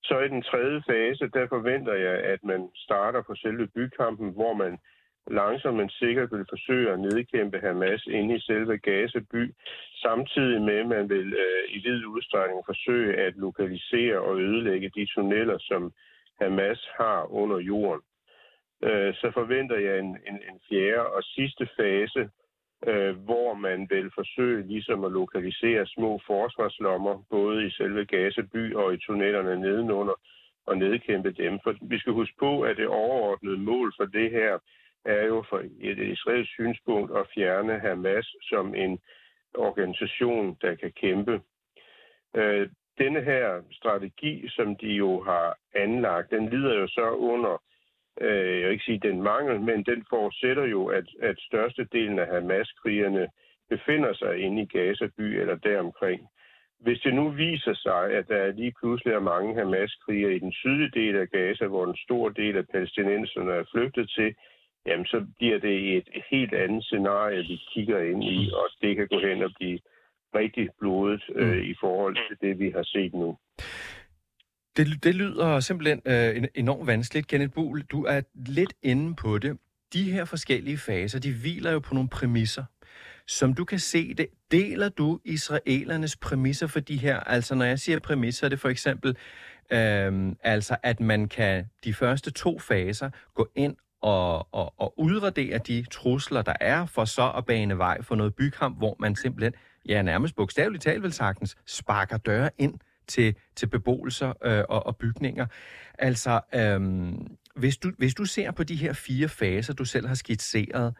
Så 0.02 0.20
i 0.20 0.28
den 0.28 0.42
tredje 0.42 0.82
fase, 0.88 1.28
der 1.34 1.48
forventer 1.48 1.94
jeg, 1.94 2.14
at 2.14 2.44
man 2.44 2.68
starter 2.74 3.22
på 3.22 3.34
selve 3.34 3.66
bykampen, 3.66 4.30
hvor 4.32 4.54
man 4.54 4.78
langsomt 5.30 5.76
men 5.76 5.90
sikkert 5.90 6.32
vil 6.32 6.46
forsøge 6.48 6.90
at 6.90 7.00
nedkæmpe 7.00 7.58
Hamas 7.58 8.06
inde 8.06 8.36
i 8.36 8.40
selve 8.40 8.78
Gaza 8.78 9.20
by, 9.32 9.54
samtidig 10.02 10.62
med, 10.62 10.74
at 10.74 10.86
man 10.86 11.08
vil 11.08 11.34
øh, 11.34 11.76
i 11.76 11.78
vid 11.78 12.04
udstrækning 12.06 12.62
forsøge 12.66 13.16
at 13.16 13.34
lokalisere 13.36 14.20
og 14.20 14.40
ødelægge 14.40 14.90
de 14.96 15.06
tunneller, 15.14 15.58
som 15.58 15.92
Hamas 16.40 16.88
har 16.98 17.32
under 17.32 17.58
jorden. 17.58 18.02
Øh, 18.82 19.14
så 19.14 19.30
forventer 19.34 19.78
jeg 19.78 19.98
en, 19.98 20.18
en, 20.28 20.34
en 20.34 20.60
fjerde 20.68 21.06
og 21.06 21.22
sidste 21.22 21.68
fase, 21.76 22.30
øh, 22.86 23.16
hvor 23.16 23.54
man 23.54 23.86
vil 23.90 24.10
forsøge 24.14 24.66
ligesom 24.66 25.04
at 25.04 25.12
lokalisere 25.12 25.86
små 25.86 26.20
forsvarslommer, 26.26 27.24
både 27.30 27.66
i 27.66 27.70
selve 27.70 28.04
Gaza 28.04 28.42
by 28.52 28.74
og 28.74 28.94
i 28.94 28.98
tunnellerne 28.98 29.60
nedenunder, 29.60 30.14
og 30.66 30.78
nedkæmpe 30.78 31.30
dem. 31.30 31.60
For 31.62 31.74
vi 31.82 31.98
skal 31.98 32.12
huske 32.12 32.36
på, 32.38 32.62
at 32.62 32.76
det 32.76 32.86
overordnede 32.86 33.58
mål 33.58 33.92
for 33.98 34.04
det 34.04 34.30
her 34.30 34.58
er 35.04 35.26
jo 35.26 35.44
for 35.48 35.62
et 35.80 35.98
israelsk 35.98 36.52
synspunkt 36.52 37.16
at 37.16 37.26
fjerne 37.34 37.78
Hamas 37.78 38.36
som 38.42 38.74
en 38.74 38.98
organisation, 39.54 40.56
der 40.62 40.74
kan 40.74 40.92
kæmpe. 40.92 41.40
Øh, 42.36 42.68
denne 42.98 43.20
her 43.20 43.62
strategi, 43.72 44.48
som 44.48 44.76
de 44.76 44.86
jo 44.86 45.22
har 45.22 45.56
anlagt, 45.74 46.30
den 46.30 46.48
lider 46.48 46.74
jo 46.74 46.86
så 46.86 47.10
under 47.10 47.62
øh, 48.20 48.60
jeg 48.60 48.64
vil 48.64 48.72
ikke 48.72 48.84
sige 48.84 49.08
den 49.08 49.22
mangel, 49.22 49.60
men 49.60 49.82
den 49.82 50.04
forudsætter 50.10 50.64
jo, 50.64 50.86
at, 50.86 51.04
at 51.22 51.36
størstedelen 51.38 52.18
af 52.18 52.26
Hamas-krigerne 52.26 53.28
befinder 53.68 54.12
sig 54.14 54.38
inde 54.38 54.62
i 54.62 54.66
Gaza 54.66 55.06
by 55.16 55.40
eller 55.40 55.54
deromkring. 55.54 56.28
Hvis 56.80 57.00
det 57.00 57.14
nu 57.14 57.28
viser 57.28 57.74
sig, 57.74 58.10
at 58.18 58.28
der 58.28 58.52
lige 58.52 58.74
pludselig 58.80 59.14
er 59.14 59.30
mange 59.32 59.54
Hamas-kriger 59.54 60.28
i 60.28 60.38
den 60.38 60.52
sydlige 60.52 60.90
del 61.00 61.16
af 61.16 61.28
Gaza, 61.28 61.66
hvor 61.66 61.84
en 61.86 61.96
stor 61.96 62.28
del 62.28 62.56
af 62.56 62.68
palæstinenserne 62.68 63.52
er 63.52 63.64
flygtet 63.72 64.10
til, 64.10 64.34
jamen 64.86 65.06
så 65.06 65.26
bliver 65.38 65.58
det 65.58 65.96
et 65.96 66.08
helt 66.30 66.54
andet 66.54 66.84
scenarie, 66.84 67.42
vi 67.42 67.60
kigger 67.74 67.98
ind 67.98 68.24
i, 68.24 68.50
og 68.52 68.66
det 68.80 68.96
kan 68.96 69.08
gå 69.08 69.18
hen 69.20 69.42
og 69.42 69.50
blive 69.58 69.78
rigtig 70.34 70.68
blodet 70.78 71.22
øh, 71.34 71.64
i 71.64 71.74
forhold 71.80 72.16
til 72.28 72.36
det, 72.40 72.58
vi 72.58 72.70
har 72.70 72.82
set 72.82 73.14
nu. 73.14 73.36
Det, 74.76 75.04
det 75.04 75.14
lyder 75.14 75.60
simpelthen 75.60 76.00
øh, 76.06 76.48
enormt 76.54 76.86
vanskeligt, 76.86 77.28
Kenneth 77.28 77.52
Buhl. 77.52 77.82
Du 77.82 78.04
er 78.04 78.20
lidt 78.34 78.74
inde 78.82 79.14
på 79.14 79.38
det. 79.38 79.58
De 79.92 80.12
her 80.12 80.24
forskellige 80.24 80.78
faser, 80.78 81.20
de 81.20 81.34
hviler 81.40 81.72
jo 81.72 81.78
på 81.78 81.94
nogle 81.94 82.08
præmisser. 82.08 82.64
Som 83.26 83.54
du 83.54 83.64
kan 83.64 83.78
se 83.78 84.14
det, 84.14 84.26
deler 84.50 84.88
du 84.88 85.20
israelernes 85.24 86.16
præmisser 86.16 86.66
for 86.66 86.80
de 86.80 86.96
her? 86.96 87.20
Altså 87.20 87.54
når 87.54 87.64
jeg 87.64 87.78
siger 87.78 87.98
præmisser, 87.98 88.44
er 88.44 88.48
det 88.48 88.60
for 88.60 88.68
eksempel, 88.68 89.16
øh, 89.72 90.32
altså 90.42 90.76
at 90.82 91.00
man 91.00 91.28
kan 91.28 91.66
de 91.84 91.94
første 91.94 92.30
to 92.30 92.58
faser 92.58 93.10
gå 93.34 93.48
ind 93.54 93.76
og, 94.02 94.54
og, 94.54 94.74
og 94.76 95.00
udradere 95.00 95.58
de 95.58 95.84
trusler, 95.90 96.42
der 96.42 96.54
er, 96.60 96.86
for 96.86 97.04
så 97.04 97.32
at 97.36 97.46
bane 97.46 97.78
vej 97.78 98.02
for 98.02 98.14
noget 98.14 98.34
bykamp, 98.34 98.78
hvor 98.78 98.96
man 99.00 99.16
simpelthen, 99.16 99.52
ja 99.88 100.02
nærmest 100.02 100.36
bogstaveligt 100.36 100.82
talt 100.82 101.02
vel 101.02 101.12
sagtens, 101.12 101.56
sparker 101.66 102.16
døre 102.16 102.50
ind 102.58 102.74
til, 103.06 103.34
til 103.56 103.66
beboelser 103.66 104.32
øh, 104.44 104.64
og, 104.68 104.86
og 104.86 104.96
bygninger. 104.96 105.46
Altså, 105.98 106.40
øhm, 106.54 107.36
hvis, 107.56 107.76
du, 107.76 107.92
hvis 107.98 108.14
du 108.14 108.24
ser 108.24 108.50
på 108.50 108.64
de 108.64 108.76
her 108.76 108.92
fire 108.92 109.28
faser, 109.28 109.72
du 109.72 109.84
selv 109.84 110.06
har 110.06 110.14
skitseret, 110.14 110.94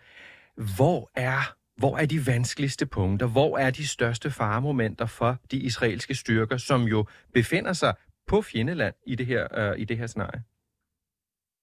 hvor 0.77 1.11
er, 1.15 1.55
hvor 1.77 1.97
er 1.97 2.07
de 2.07 2.27
vanskeligste 2.27 2.87
punkter? 2.87 3.27
Hvor 3.27 3.59
er 3.59 3.71
de 3.71 3.87
største 3.87 4.31
faremomenter 4.31 5.07
for 5.07 5.37
de 5.51 5.57
israelske 5.57 6.15
styrker, 6.15 6.57
som 6.57 6.83
jo 6.83 7.07
befinder 7.35 7.73
sig 7.73 7.95
på 8.27 8.43
fjendeland 8.43 8.95
i 9.07 9.15
det 9.15 9.27
her, 9.27 9.71
øh, 9.73 9.79
i 9.79 9.85
det 9.85 9.99
her 9.99 10.07
scenarie? 10.07 10.43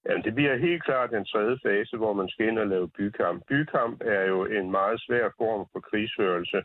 Jamen, 0.06 0.24
det 0.24 0.34
bliver 0.34 0.56
helt 0.56 0.84
klart 0.84 1.10
den 1.10 1.24
tredje 1.24 1.58
fase, 1.66 1.96
hvor 1.96 2.12
man 2.12 2.28
skal 2.28 2.48
ind 2.48 2.58
og 2.58 2.66
lave 2.66 2.88
bykamp. 2.88 3.46
Bykamp 3.48 4.02
er 4.04 4.24
jo 4.24 4.44
en 4.44 4.70
meget 4.70 5.00
svær 5.06 5.28
form 5.38 5.66
for 5.72 5.80
krigsførelse, 5.80 6.62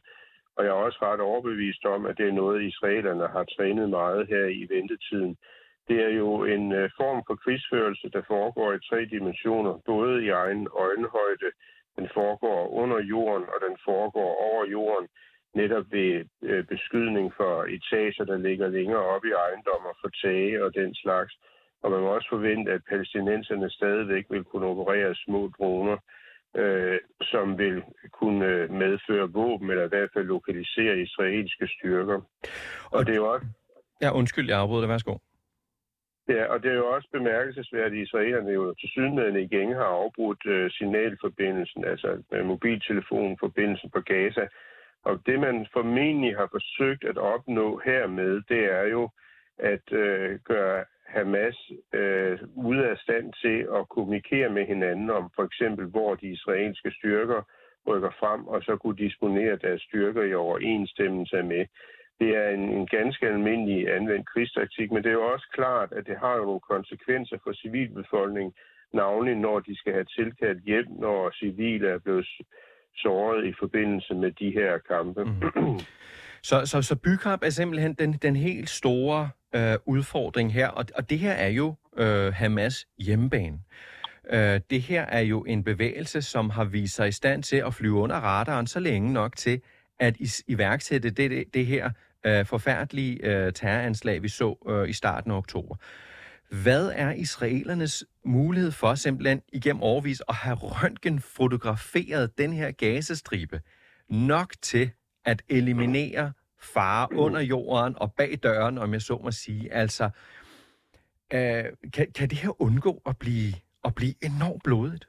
og 0.56 0.66
jeg 0.66 0.72
er 0.72 0.84
også 0.88 1.00
ret 1.02 1.20
overbevist 1.20 1.86
om, 1.86 2.06
at 2.06 2.18
det 2.18 2.28
er 2.28 2.40
noget, 2.42 2.64
israelerne 2.64 3.28
har 3.28 3.44
trænet 3.44 3.90
meget 3.90 4.28
her 4.28 4.46
i 4.46 4.68
ventetiden. 4.70 5.38
Det 5.88 5.98
er 6.08 6.10
jo 6.10 6.44
en 6.44 6.72
øh, 6.72 6.90
form 6.98 7.24
for 7.28 7.36
krigsførelse, 7.36 8.10
der 8.16 8.22
foregår 8.28 8.74
i 8.74 8.86
tre 8.90 9.06
dimensioner, 9.06 9.74
både 9.86 10.26
i 10.26 10.30
egen 10.30 10.68
øjenhøjde, 10.86 11.50
den 11.98 12.10
foregår 12.14 12.70
under 12.82 13.00
jorden, 13.00 13.46
og 13.54 13.60
den 13.68 13.78
foregår 13.86 14.32
over 14.50 14.66
jorden, 14.66 15.08
netop 15.56 15.86
ved 15.92 16.26
øh, 16.44 16.64
beskydning 16.74 17.34
for 17.38 17.64
etager, 17.64 18.24
der 18.26 18.38
ligger 18.38 18.68
længere 18.68 19.06
op 19.16 19.26
i 19.26 19.32
ejendommer, 19.46 19.92
for 20.02 20.10
tage 20.24 20.64
og 20.64 20.76
den 20.76 20.96
slags. 20.96 21.34
Og 21.86 21.92
man 21.92 22.02
må 22.02 22.08
også 22.08 22.30
forvente, 22.30 22.72
at 22.72 22.82
palæstinenserne 22.90 23.70
stadigvæk 23.70 24.26
vil 24.30 24.44
kunne 24.44 24.66
operere 24.66 25.16
små 25.16 25.52
droner, 25.58 25.98
øh, 26.56 27.00
som 27.22 27.58
vil 27.58 27.84
kunne 28.12 28.68
medføre 28.68 29.32
våben, 29.32 29.70
eller 29.70 29.86
i 29.86 29.94
hvert 29.94 30.10
fald 30.14 30.26
lokalisere 30.26 31.00
israelske 31.00 31.68
styrker. 31.68 32.20
Og, 32.92 33.06
det 33.06 33.12
er 33.12 33.16
jo 33.16 33.28
også... 33.34 33.48
Ja, 34.02 34.10
undskyld, 34.20 34.50
jeg 34.50 34.60
afbryder 34.60 34.82
det. 34.82 34.90
Værsgo. 34.90 35.18
Ja, 36.30 36.44
og 36.46 36.64
det 36.64 36.72
er 36.72 36.76
jo 36.76 36.88
også 36.88 37.08
bemærkelsesværdigt, 37.12 38.02
at 38.02 38.08
israelerne 38.08 38.52
jo 38.52 38.74
til 38.74 38.90
sydenlandet 38.90 39.42
igen 39.42 39.74
har 39.74 39.90
afbrudt 40.02 40.46
øh, 40.46 40.72
signalforbindelsen, 40.72 41.86
altså 41.86 42.24
øh, 42.34 42.46
mobiltelefonforbindelsen 42.46 43.90
på 43.90 44.02
Gaza. 44.02 44.48
Og 45.04 45.20
det, 45.26 45.40
man 45.40 45.68
formentlig 45.74 46.36
har 46.38 46.48
forsøgt 46.52 47.04
at 47.04 47.18
opnå 47.18 47.82
hermed, 47.86 48.42
det 48.50 48.64
er 48.80 48.86
jo 48.96 49.10
at 49.58 49.94
øh, 49.94 50.40
gøre 50.40 50.86
Hamas 51.16 51.72
øh, 51.94 52.40
ude 52.56 52.90
af 52.90 52.98
stand 52.98 53.34
til 53.44 53.58
at 53.78 53.90
kommunikere 53.90 54.50
med 54.50 54.66
hinanden 54.66 55.10
om 55.10 55.32
for 55.36 55.44
eksempel, 55.44 55.86
hvor 55.86 56.16
de 56.16 56.28
israelske 56.28 56.92
styrker 56.92 57.42
rykker 57.88 58.12
frem, 58.20 58.48
og 58.48 58.62
så 58.64 58.78
kunne 58.78 59.04
disponere 59.06 59.56
deres 59.56 59.82
styrker 59.82 60.24
i 60.24 60.34
overensstemmelse 60.34 61.44
med. 61.44 61.66
Det 62.20 62.30
er 62.36 62.50
en, 62.50 62.66
en 62.78 62.88
ganske 62.88 63.28
almindelig 63.28 63.96
anvendt 63.96 64.30
krigstaktik, 64.30 64.92
men 64.92 65.04
det 65.04 65.10
er 65.10 65.20
jo 65.22 65.32
også 65.34 65.48
klart, 65.54 65.90
at 65.92 66.08
det 66.08 66.18
har 66.18 66.36
jo 66.36 66.46
nogle 66.46 66.60
konsekvenser 66.74 67.38
for 67.44 67.54
civilbefolkningen, 67.54 68.54
navnlig 68.94 69.36
når 69.36 69.60
de 69.60 69.78
skal 69.78 69.94
have 69.94 70.06
tilkaldt 70.18 70.64
hjem, 70.64 70.88
når 71.00 71.32
civile 71.32 71.88
er 71.88 72.00
blevet 72.00 72.28
såret 72.96 73.46
i 73.46 73.54
forbindelse 73.60 74.14
med 74.14 74.32
de 74.32 74.52
her 74.52 74.78
kampe. 74.78 75.24
Mm. 75.24 75.80
Så, 76.50 76.66
så, 76.66 76.82
så 76.82 76.96
bykamp 77.04 77.44
er 77.44 77.50
simpelthen 77.50 77.94
den, 77.94 78.14
den 78.14 78.36
helt 78.36 78.70
store 78.70 79.30
øh, 79.56 79.78
udfordring 79.86 80.54
her, 80.54 80.68
og, 80.68 80.86
og 80.96 81.10
det 81.10 81.20
her 81.20 81.32
er 81.32 81.48
jo 81.48 81.76
øh, 81.98 82.34
Hamas 82.34 82.88
hjemmebane. 82.98 83.60
Øh, 84.30 84.60
det 84.70 84.82
her 84.82 85.02
er 85.02 85.20
jo 85.20 85.44
en 85.44 85.64
bevægelse, 85.64 86.22
som 86.22 86.50
har 86.50 86.64
vist 86.64 86.96
sig 86.96 87.08
i 87.08 87.12
stand 87.12 87.44
til 87.44 87.58
at 87.58 87.74
flyve 87.74 87.96
under 87.96 88.16
radaren 88.16 88.68
så 88.68 88.80
længe 88.80 89.14
nok 89.14 89.36
til 89.36 89.62
at 90.00 90.18
i, 90.20 90.30
iværksætte 90.48 91.10
det, 91.10 91.32
det, 91.32 91.54
det 91.54 91.66
her 91.66 91.90
øh, 92.26 92.46
forfærdelige 92.46 93.26
øh, 93.26 93.54
terroranslag, 93.54 94.24
vi 94.24 94.28
så 94.28 94.56
øh, 94.70 94.90
i 94.90 94.94
starten 94.94 95.32
af 95.32 95.38
oktober. 95.38 95.76
Hvad 96.50 96.92
er 96.96 97.12
israelernes 97.12 98.04
mulighed 98.26 98.72
for 98.72 98.96
simpelthen 98.96 99.42
igennem 99.54 99.82
overvis 99.82 100.22
at 100.30 100.36
have 100.36 100.56
røntgen 100.56 101.20
fotograferet 101.20 102.38
den 102.38 102.54
her 102.54 102.72
gasestribe? 102.72 103.62
nok 104.10 104.54
til 104.62 104.92
at 105.26 105.42
eliminere 105.50 106.34
fare 106.74 107.08
under 107.14 107.42
jorden 107.42 107.96
og 107.98 108.14
bag 108.18 108.34
døren, 108.44 108.78
om 108.78 108.94
jeg 108.94 109.02
så 109.02 109.20
må 109.24 109.32
sige. 109.32 109.74
Altså, 109.74 110.04
øh, 111.34 111.66
kan, 111.94 112.12
kan 112.18 112.30
det 112.30 112.38
her 112.38 112.62
undgå 112.62 113.02
at 113.06 113.16
blive, 113.20 113.54
at 113.84 113.96
blive 113.96 114.16
enormt 114.24 114.64
blodigt? 114.64 115.06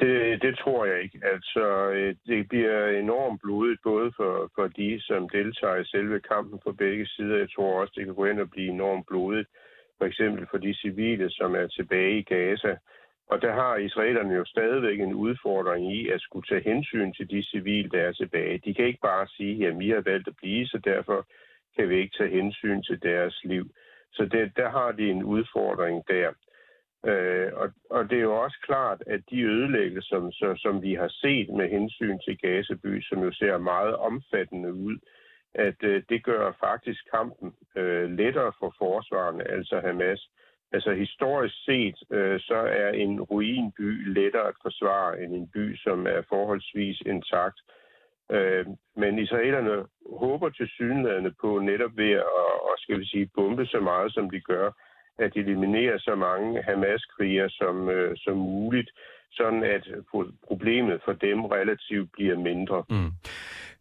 Det, 0.00 0.42
det 0.42 0.58
tror 0.58 0.84
jeg 0.84 1.02
ikke. 1.02 1.20
Altså, 1.32 1.64
øh, 1.90 2.14
det 2.26 2.48
bliver 2.48 2.88
enormt 2.88 3.40
blodigt, 3.40 3.80
både 3.82 4.12
for, 4.16 4.50
for 4.54 4.66
de, 4.68 5.00
som 5.00 5.28
deltager 5.28 5.76
i 5.76 5.84
selve 5.84 6.20
kampen 6.20 6.58
på 6.64 6.72
begge 6.72 7.06
sider. 7.06 7.36
Jeg 7.38 7.50
tror 7.54 7.80
også, 7.80 7.92
det 7.96 8.04
kan 8.04 8.14
gå 8.14 8.24
ind 8.24 8.40
og 8.40 8.50
blive 8.50 8.68
enormt 8.68 9.06
blodigt. 9.06 9.48
For 9.98 10.04
eksempel 10.04 10.46
for 10.50 10.58
de 10.58 10.74
civile, 10.74 11.30
som 11.30 11.54
er 11.54 11.66
tilbage 11.66 12.18
i 12.18 12.22
Gaza. 12.22 12.76
Og 13.30 13.42
der 13.42 13.52
har 13.52 13.76
israelerne 13.76 14.34
jo 14.34 14.44
stadigvæk 14.44 15.00
en 15.00 15.14
udfordring 15.14 15.94
i 15.94 16.08
at 16.08 16.20
skulle 16.20 16.46
tage 16.46 16.74
hensyn 16.74 17.12
til 17.12 17.30
de 17.30 17.42
civile, 17.42 17.88
der 17.88 18.02
er 18.02 18.12
tilbage. 18.12 18.58
De 18.64 18.74
kan 18.74 18.84
ikke 18.84 19.00
bare 19.02 19.26
sige, 19.28 19.66
at 19.66 19.78
vi 19.78 19.90
har 19.90 20.00
valgt 20.00 20.28
at 20.28 20.36
blive, 20.36 20.66
så 20.66 20.78
derfor 20.84 21.26
kan 21.76 21.88
vi 21.88 21.96
ikke 22.00 22.16
tage 22.18 22.30
hensyn 22.30 22.82
til 22.82 23.02
deres 23.02 23.40
liv. 23.44 23.64
Så 24.12 24.24
det, 24.24 24.56
der 24.56 24.68
har 24.68 24.92
de 24.92 25.10
en 25.10 25.22
udfordring 25.24 26.04
der. 26.08 26.30
Øh, 27.06 27.52
og, 27.52 27.68
og 27.90 28.10
det 28.10 28.18
er 28.18 28.22
jo 28.22 28.42
også 28.42 28.58
klart, 28.62 29.02
at 29.06 29.20
de 29.30 29.42
ødelæggelser, 29.42 30.08
som, 30.08 30.32
så, 30.32 30.54
som 30.56 30.82
vi 30.82 30.94
har 30.94 31.08
set 31.08 31.48
med 31.48 31.68
hensyn 31.68 32.18
til 32.18 32.38
Gazeby, 32.38 33.02
som 33.02 33.22
jo 33.22 33.32
ser 33.32 33.58
meget 33.58 33.96
omfattende 33.96 34.74
ud, 34.74 34.98
at 35.54 35.82
øh, 35.82 36.02
det 36.08 36.24
gør 36.24 36.52
faktisk 36.60 37.10
kampen 37.14 37.52
øh, 37.76 38.10
lettere 38.10 38.52
for 38.58 38.74
forsvarerne, 38.78 39.50
altså 39.50 39.80
Hamas. 39.80 40.28
Altså 40.72 40.92
historisk 40.92 41.54
set, 41.64 41.96
øh, 42.12 42.40
så 42.40 42.58
er 42.82 42.90
en 42.90 43.20
ruinby 43.20 44.12
lettere 44.18 44.48
at 44.48 44.54
forsvare 44.62 45.22
end 45.22 45.34
en 45.34 45.48
by, 45.54 45.76
som 45.76 46.06
er 46.06 46.22
forholdsvis 46.28 47.00
intakt. 47.00 47.60
Øh, 48.32 48.66
men 48.96 49.18
israelerne 49.18 49.84
håber 50.18 50.48
til 50.48 50.68
synlædende 50.68 51.32
på 51.40 51.58
netop 51.58 51.96
ved 51.96 52.10
at, 52.10 52.24
og 52.68 52.74
skal 52.78 53.00
vi 53.00 53.06
sige, 53.06 53.30
bombe 53.34 53.66
så 53.66 53.80
meget, 53.80 54.14
som 54.14 54.30
de 54.30 54.40
gør, 54.40 54.70
at 55.18 55.36
eliminere 55.36 55.98
så 55.98 56.14
mange 56.14 56.62
Hamas-krigere 56.62 57.50
som, 57.50 57.88
øh, 57.88 58.16
som 58.16 58.36
muligt, 58.36 58.90
sådan 59.32 59.62
at 59.64 59.84
problemet 60.46 61.00
for 61.04 61.12
dem 61.12 61.44
relativt 61.44 62.12
bliver 62.12 62.36
mindre. 62.36 62.84
Mm. 62.90 63.10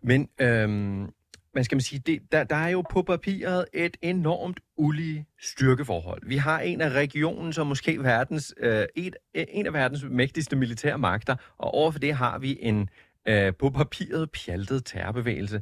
Men 0.01 0.29
øhm, 0.41 1.09
man 1.57 1.63
skal 1.63 1.75
man 1.75 1.81
sige, 1.81 1.99
det, 1.99 2.21
der, 2.31 2.43
der 2.43 2.55
er 2.55 2.69
jo 2.69 2.81
på 2.81 3.01
papiret 3.01 3.65
et 3.73 3.97
enormt 4.01 4.59
ulige 4.77 5.25
styrkeforhold. 5.39 6.21
Vi 6.27 6.37
har 6.37 6.59
en 6.59 6.81
af 6.81 6.89
regionen, 6.89 7.53
som 7.53 7.67
måske 7.67 8.03
verdens, 8.03 8.53
øh, 8.59 8.85
et, 8.95 9.15
en 9.33 9.65
af 9.65 9.73
verdens 9.73 10.05
mægtigste 10.09 10.55
militære 10.55 10.97
magter, 10.97 11.35
og 11.57 11.73
overfor 11.73 11.99
det 11.99 12.13
har 12.13 12.39
vi 12.39 12.57
en 12.61 12.89
øh, 13.27 13.53
på 13.59 13.69
papiret 13.69 14.31
pjaltet 14.31 14.85
terrorbevægelse. 14.85 15.61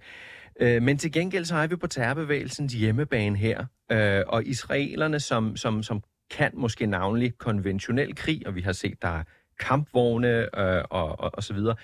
Øh, 0.60 0.82
men 0.82 0.98
til 0.98 1.12
gengæld 1.12 1.46
så 1.46 1.56
er 1.56 1.68
vi 1.68 1.76
på 1.76 1.88
terrorbevægelsens 1.88 2.74
hjemmebane 2.74 3.38
her, 3.38 3.66
øh, 3.92 4.24
og 4.28 4.46
israelerne, 4.46 5.20
som, 5.20 5.56
som, 5.58 5.84
som 5.84 6.04
kan 6.32 6.52
måske 6.54 6.86
navnlig 6.86 7.38
konventionel 7.38 8.16
krig, 8.16 8.48
og 8.48 8.56
vi 8.56 8.62
har 8.62 8.72
set, 8.72 9.02
der 9.02 9.08
er 9.20 9.24
kampvogne 9.60 10.60
øh, 10.60 10.84
og, 10.90 11.20
og, 11.20 11.32
og 11.34 11.44
så 11.44 11.54
videre. 11.54 11.76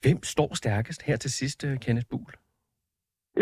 Hvem 0.00 0.24
står 0.24 0.54
stærkest 0.54 1.02
her 1.02 1.16
til 1.16 1.30
sidst, 1.30 1.64
øh, 1.64 1.78
Kenneth 1.78 2.06
Buhl? 2.10 2.32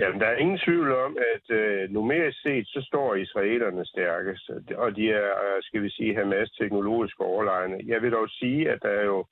Jamen, 0.01 0.21
der 0.21 0.27
er 0.27 0.37
ingen 0.37 0.59
tvivl 0.59 0.93
om, 0.93 1.17
at 1.35 1.57
øh, 1.57 1.91
numerisk 1.91 2.43
set, 2.43 2.67
så 2.67 2.81
står 2.89 3.15
israelerne 3.15 3.87
stærkest, 3.87 4.51
og 4.77 4.97
de 4.97 5.11
er, 5.11 5.31
øh, 5.45 5.63
skal 5.63 5.83
vi 5.83 5.91
sige, 5.91 6.15
Hamas 6.15 6.51
teknologisk 6.51 7.21
overlegne. 7.21 7.81
Jeg 7.87 8.03
vil 8.03 8.13
dog 8.13 8.29
sige, 8.29 8.71
at 8.71 8.83
der 8.83 8.89
er 8.89 9.05
jo 9.05 9.27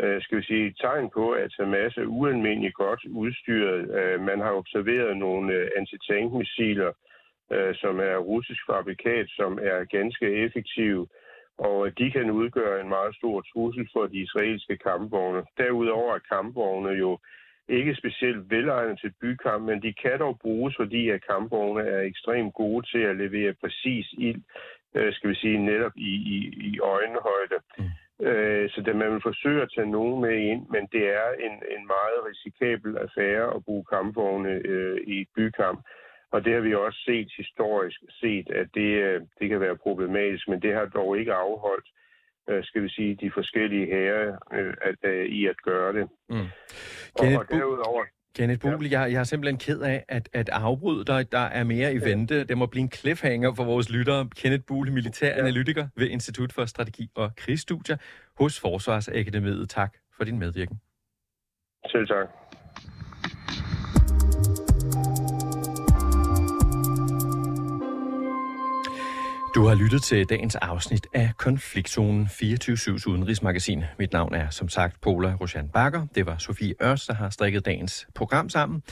øh, 0.00 0.22
skal 0.22 0.38
vi 0.38 0.44
sige, 0.44 0.74
tegn 0.80 1.10
på, 1.10 1.30
at 1.30 1.50
Hamas 1.58 1.96
er 1.96 2.06
ualmindeligt 2.06 2.74
godt 2.74 3.00
udstyret. 3.10 3.80
Øh, 3.98 4.20
man 4.20 4.40
har 4.40 4.52
observeret 4.52 5.16
nogle 5.16 5.52
øh, 5.54 5.70
antitankmissiler, 5.76 6.92
øh, 7.52 7.74
som 7.74 8.00
er 8.00 8.16
russisk 8.16 8.62
fabrikat, 8.70 9.26
som 9.28 9.58
er 9.62 9.84
ganske 9.84 10.26
effektive, 10.44 11.06
og 11.58 11.98
de 11.98 12.10
kan 12.10 12.30
udgøre 12.30 12.80
en 12.80 12.88
meget 12.88 13.16
stor 13.16 13.44
trussel 13.52 13.88
for 13.92 14.06
de 14.06 14.18
israelske 14.26 14.76
kampvogne. 14.76 15.42
Derudover 15.58 16.14
er 16.14 16.28
kampvogne 16.34 16.90
jo 16.90 17.18
ikke 17.68 17.94
specielt 17.94 18.50
velegnet 18.50 19.00
til 19.00 19.12
bykamp, 19.20 19.62
men 19.64 19.82
de 19.82 19.92
kan 19.92 20.18
dog 20.18 20.38
bruges, 20.42 20.76
fordi 20.76 21.08
at 21.10 21.26
kampvogne 21.26 21.82
er 21.82 22.00
ekstremt 22.00 22.54
gode 22.54 22.86
til 22.86 22.98
at 22.98 23.16
levere 23.16 23.54
præcis 23.54 24.06
ild, 24.18 24.42
øh, 24.94 25.12
skal 25.12 25.30
vi 25.30 25.34
sige, 25.34 25.58
netop 25.58 25.92
i, 25.96 26.12
i, 26.36 26.38
i 26.68 26.80
øjenhøjde. 26.80 27.58
Mm. 27.78 28.26
Øh, 28.26 28.70
så 28.70 28.80
det, 28.80 28.96
man 28.96 29.12
vil 29.12 29.20
forsøge 29.22 29.62
at 29.62 29.72
tage 29.74 29.90
nogen 29.90 30.20
med 30.20 30.36
ind, 30.36 30.66
men 30.68 30.88
det 30.92 31.04
er 31.08 31.28
en, 31.46 31.52
en 31.52 31.86
meget 31.94 32.18
risikabel 32.30 32.96
affære 32.96 33.54
at 33.54 33.64
bruge 33.64 33.84
kampvogne 33.84 34.50
øh, 34.50 35.00
i 35.06 35.20
et 35.20 35.28
bykamp. 35.36 35.80
Og 36.30 36.44
det 36.44 36.52
har 36.52 36.60
vi 36.60 36.74
også 36.74 36.98
set 37.04 37.32
historisk 37.36 38.00
set, 38.20 38.50
at 38.50 38.68
det, 38.74 38.90
øh, 39.06 39.20
det 39.38 39.48
kan 39.48 39.60
være 39.60 39.76
problematisk, 39.76 40.48
men 40.48 40.62
det 40.62 40.74
har 40.74 40.86
dog 40.86 41.18
ikke 41.18 41.32
afholdt, 41.32 41.86
øh, 41.86 42.05
skal 42.62 42.82
vi 42.82 42.88
sige, 42.88 43.14
de 43.14 43.30
forskellige 43.34 43.86
herrer 43.86 44.38
øh, 44.52 44.74
at, 44.82 45.10
øh, 45.10 45.26
i 45.26 45.46
at 45.46 45.62
gøre 45.62 45.92
det. 45.92 46.08
Mm. 46.28 46.36
Og, 47.14 47.26
og 47.38 47.44
derudover, 47.50 48.04
Kenneth 48.36 48.60
Buhl, 48.60 48.86
ja. 48.86 49.00
jeg, 49.00 49.12
jeg 49.12 49.20
er 49.20 49.24
simpelthen 49.24 49.58
ked 49.58 49.80
af 49.80 50.04
at, 50.08 50.28
at 50.32 50.48
afbryde 50.48 51.04
dig. 51.04 51.32
Der 51.32 51.38
er 51.58 51.64
mere 51.64 51.94
i 51.94 52.00
vente. 52.04 52.44
Det 52.44 52.58
må 52.58 52.66
blive 52.66 52.82
en 52.82 52.92
cliffhanger 52.92 53.54
for 53.54 53.64
vores 53.64 53.90
lyttere. 53.90 54.28
Kenneth 54.36 54.64
Buhl, 54.68 54.92
militæranalytiker 54.92 55.82
ja. 55.82 55.88
ved 55.96 56.08
Institut 56.08 56.52
for 56.52 56.64
Strategi 56.64 57.10
og 57.14 57.36
Krigsstudier 57.36 57.96
hos 58.38 58.60
Forsvarsakademiet. 58.60 59.68
Tak 59.68 59.96
for 60.16 60.24
din 60.24 60.38
medvirken. 60.38 60.80
Selv 61.86 62.06
tak. 62.06 62.28
Du 69.56 69.66
har 69.66 69.74
lyttet 69.74 70.02
til 70.02 70.28
dagens 70.28 70.54
afsnit 70.54 71.06
af 71.12 71.30
Konfliktzonen 71.36 72.26
24-7's 72.26 73.08
udenrigsmagasin. 73.08 73.82
Mit 73.98 74.12
navn 74.12 74.34
er 74.34 74.50
som 74.50 74.68
sagt 74.68 75.00
Pola 75.00 75.34
Roshan 75.40 75.68
Bakker. 75.68 76.06
Det 76.14 76.26
var 76.26 76.38
Sofie 76.38 76.74
Ørs, 76.82 77.06
der 77.06 77.14
har 77.14 77.30
strikket 77.30 77.64
dagens 77.64 78.06
program 78.14 78.48
sammen. 78.48 78.82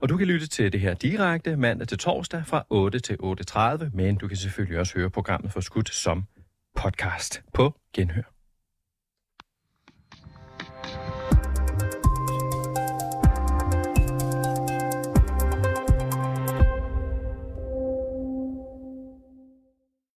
Og 0.00 0.08
du 0.08 0.16
kan 0.16 0.26
lytte 0.26 0.46
til 0.46 0.72
det 0.72 0.80
her 0.80 0.94
direkte 0.94 1.56
mandag 1.56 1.88
til 1.88 1.98
torsdag 1.98 2.42
fra 2.46 2.64
8 2.70 2.98
til 2.98 3.16
8.30, 3.22 3.84
men 3.92 4.16
du 4.16 4.28
kan 4.28 4.36
selvfølgelig 4.36 4.78
også 4.78 4.98
høre 4.98 5.10
programmet 5.10 5.52
for 5.52 5.60
skudt 5.60 5.94
som 5.94 6.24
podcast 6.76 7.42
på 7.54 7.74
Genhør. 7.94 8.37